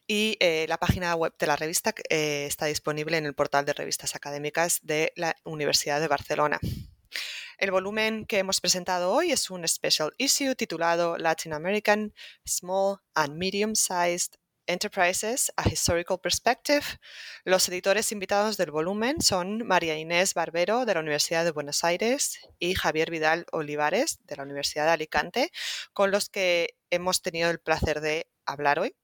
y 0.07 0.37
eh, 0.41 0.67
la 0.69 0.79
página 0.79 1.15
web 1.15 1.35
de 1.39 1.47
la 1.47 1.57
revista 1.57 1.95
eh, 2.09 2.47
está 2.47 2.67
disponible 2.67 3.17
en 3.17 3.27
el 3.27 3.35
portal 3.35 3.65
de 3.65 3.73
revistas 3.73 4.15
académicas 4.15 4.81
de 4.83 5.13
la 5.17 5.37
Universidad 5.45 6.01
de 6.01 6.09
Barcelona. 6.09 6.61
El 7.59 7.71
volumen 7.71 8.27
que 8.27 8.39
hemos 8.39 8.61
presentado 8.61 9.13
hoy 9.13 9.31
es 9.31 9.51
un 9.51 9.67
special 9.67 10.13
issue 10.19 10.55
titulado 10.55 11.17
Latin 11.17 11.53
American 11.53 12.13
Small 12.45 12.99
and 13.15 13.37
Medium 13.37 13.75
Sized 13.75 14.35
Enterprises, 14.67 15.53
A 15.57 15.69
Historical 15.69 16.19
Perspective. 16.19 16.83
Los 17.45 17.69
editores 17.69 18.13
invitados 18.13 18.57
del 18.57 18.71
volumen 18.71 19.21
son 19.21 19.67
María 19.67 19.97
Inés 19.99 20.35
Barbero 20.35 20.85
de 20.85 20.95
la 20.95 21.01
Universidad 21.01 21.45
de 21.45 21.51
Buenos 21.51 21.85
Aires 21.85 22.39
y 22.59 22.75
Javier 22.75 23.11
Vidal 23.11 23.47
Olivares 23.53 24.19
de 24.25 24.37
la 24.37 24.43
Universidad 24.43 24.87
de 24.87 24.93
Alicante, 24.93 25.51
con 25.93 26.11
los 26.11 26.29
que 26.29 26.77
hemos 26.91 27.23
tenido 27.23 27.51
el 27.51 27.61
placer 27.61 28.01
de 28.01 28.27
hablar 28.47 28.79
hoy. 28.79 28.97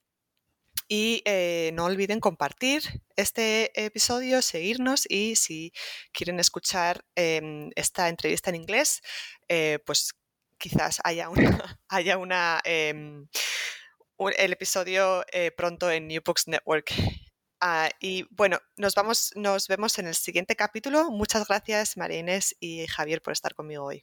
Y 0.93 1.23
eh, 1.25 1.71
no 1.75 1.85
olviden 1.85 2.19
compartir 2.19 2.83
este 3.15 3.71
episodio, 3.81 4.43
seguirnos 4.43 5.05
y 5.09 5.37
si 5.37 5.73
quieren 6.11 6.41
escuchar 6.41 7.05
em, 7.15 7.71
esta 7.77 8.09
entrevista 8.09 8.51
en 8.51 8.57
inglés, 8.57 9.01
eh, 9.49 9.79
pues 9.87 10.15
quizás 10.59 10.99
haya 11.05 11.29
una, 11.29 12.61
em, 12.65 13.29
el 14.37 14.53
episodio 14.53 15.25
eh, 15.33 15.53
pronto 15.53 15.89
en 15.89 16.09
New 16.09 16.23
Books 16.27 16.49
Network. 16.49 16.93
Ah, 17.61 17.89
y 18.01 18.25
bueno, 18.35 18.59
nos, 18.77 18.97
vamos, 18.97 19.31
nos 19.37 19.69
vemos 19.69 19.97
en 20.01 20.09
el 20.09 20.17
siguiente 20.17 20.57
capítulo. 20.57 21.09
Muchas 21.13 21.47
gracias, 21.47 21.97
María 21.97 22.19
Inés 22.19 22.57
y 22.59 22.89
Javier, 22.89 23.23
por 23.23 23.33
estar 23.33 23.55
conmigo 23.55 23.85
hoy. 23.85 24.03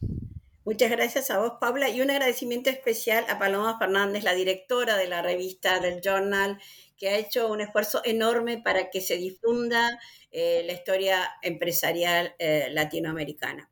Muchas 0.68 0.92
gracias 0.92 1.32
a 1.32 1.40
vos, 1.40 1.54
Paula, 1.62 1.88
y 1.88 2.02
un 2.02 2.12
agradecimiento 2.12 2.70
especial 2.70 3.24
a 3.30 3.40
Paloma 3.40 3.80
Fernández, 3.80 4.26
la 4.26 4.34
directora 4.34 4.98
de 4.98 5.08
la 5.08 5.22
revista 5.22 5.80
del 5.80 6.02
Journal, 6.02 6.60
que 6.98 7.08
ha 7.08 7.18
hecho 7.18 7.50
un 7.50 7.62
esfuerzo 7.62 8.02
enorme 8.04 8.62
para 8.62 8.90
que 8.90 9.00
se 9.00 9.16
difunda 9.16 9.98
eh, 10.30 10.64
la 10.66 10.74
historia 10.74 11.32
empresarial 11.42 12.36
eh, 12.38 12.68
latinoamericana. 12.72 13.72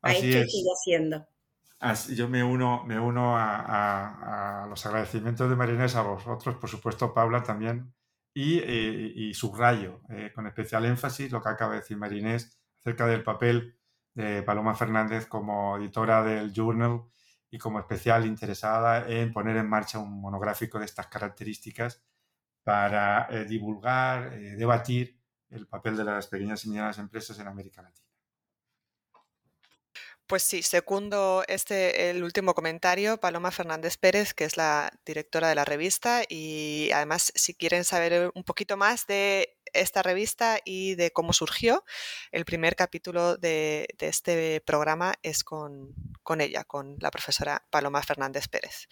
Ha 0.00 0.14
hecho 0.14 0.38
y 0.38 0.48
sigue 0.48 0.70
haciendo 0.74 1.28
yo 2.14 2.28
me 2.28 2.44
uno, 2.44 2.84
me 2.84 2.98
uno 2.98 3.34
a, 3.36 4.66
los 4.68 4.86
agradecimientos 4.86 5.50
de 5.50 5.56
Marinés, 5.56 5.96
a 5.96 6.02
vosotros, 6.02 6.56
por 6.56 6.70
supuesto, 6.70 7.12
Paula 7.12 7.42
también, 7.42 7.92
y, 8.32 8.60
eh, 8.64 9.32
subrayo 9.34 10.00
eh, 10.08 10.30
con 10.34 10.46
especial 10.46 10.84
énfasis 10.86 11.30
lo 11.30 11.42
que 11.42 11.50
acaba 11.50 11.72
de 11.72 11.80
decir 11.80 11.98
Marinés 11.98 12.58
acerca 12.78 13.06
del 13.06 13.22
papel 13.22 13.76
de 14.14 14.42
Paloma 14.42 14.74
Fernández 14.74 15.26
como 15.26 15.76
editora 15.76 16.22
del 16.22 16.52
Journal 16.52 17.02
y 17.50 17.58
como 17.58 17.78
especial 17.78 18.26
interesada 18.26 19.08
en 19.08 19.32
poner 19.32 19.56
en 19.56 19.68
marcha 19.68 19.98
un 19.98 20.20
monográfico 20.20 20.78
de 20.78 20.86
estas 20.86 21.06
características 21.08 22.02
para 22.64 23.28
eh, 23.30 23.44
divulgar, 23.44 24.30
debatir 24.30 25.18
el 25.50 25.66
papel 25.66 25.96
de 25.96 26.04
las 26.04 26.26
pequeñas 26.28 26.64
y 26.64 26.68
medianas 26.68 26.98
empresas 26.98 27.38
en 27.38 27.46
América 27.46 27.82
Latina. 27.82 28.12
Pues 30.26 30.44
sí, 30.44 30.62
segundo 30.62 31.44
este 31.46 32.08
el 32.08 32.24
último 32.24 32.54
comentario, 32.54 33.18
Paloma 33.18 33.50
Fernández 33.50 33.98
Pérez, 33.98 34.32
que 34.32 34.44
es 34.44 34.56
la 34.56 34.90
directora 35.04 35.48
de 35.48 35.54
la 35.54 35.66
revista, 35.66 36.22
y 36.26 36.90
además 36.94 37.32
si 37.34 37.54
quieren 37.54 37.84
saber 37.84 38.30
un 38.34 38.42
poquito 38.42 38.78
más 38.78 39.06
de 39.06 39.58
esta 39.72 40.02
revista 40.02 40.58
y 40.64 40.94
de 40.94 41.10
cómo 41.10 41.32
surgió, 41.32 41.84
el 42.30 42.44
primer 42.44 42.76
capítulo 42.76 43.36
de, 43.36 43.88
este 43.98 44.60
programa 44.60 45.14
es 45.22 45.44
con, 45.44 45.94
ella, 46.38 46.64
con 46.64 46.96
la 47.00 47.10
profesora 47.10 47.64
Paloma 47.70 48.02
Fernández 48.02 48.48
Pérez. 48.48 48.88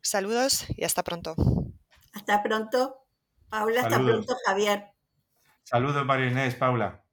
Saludos 0.00 0.66
y 0.76 0.84
hasta 0.84 1.02
pronto. 1.02 1.34
Hasta 2.12 2.42
pronto, 2.42 3.06
Paula, 3.48 3.82
hasta 3.82 3.98
pronto, 3.98 4.36
Javier. 4.46 4.86
Saludos, 5.64 6.04
María 6.04 6.26
Inés, 6.26 6.54
Paula. 6.54 7.04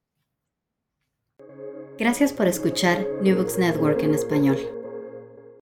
Gracias 1.98 2.34
por 2.34 2.48
escuchar 2.48 3.06
New 3.22 3.36
Books 3.36 3.58
Network 3.58 4.02
en 4.04 4.14
español. 4.14 4.77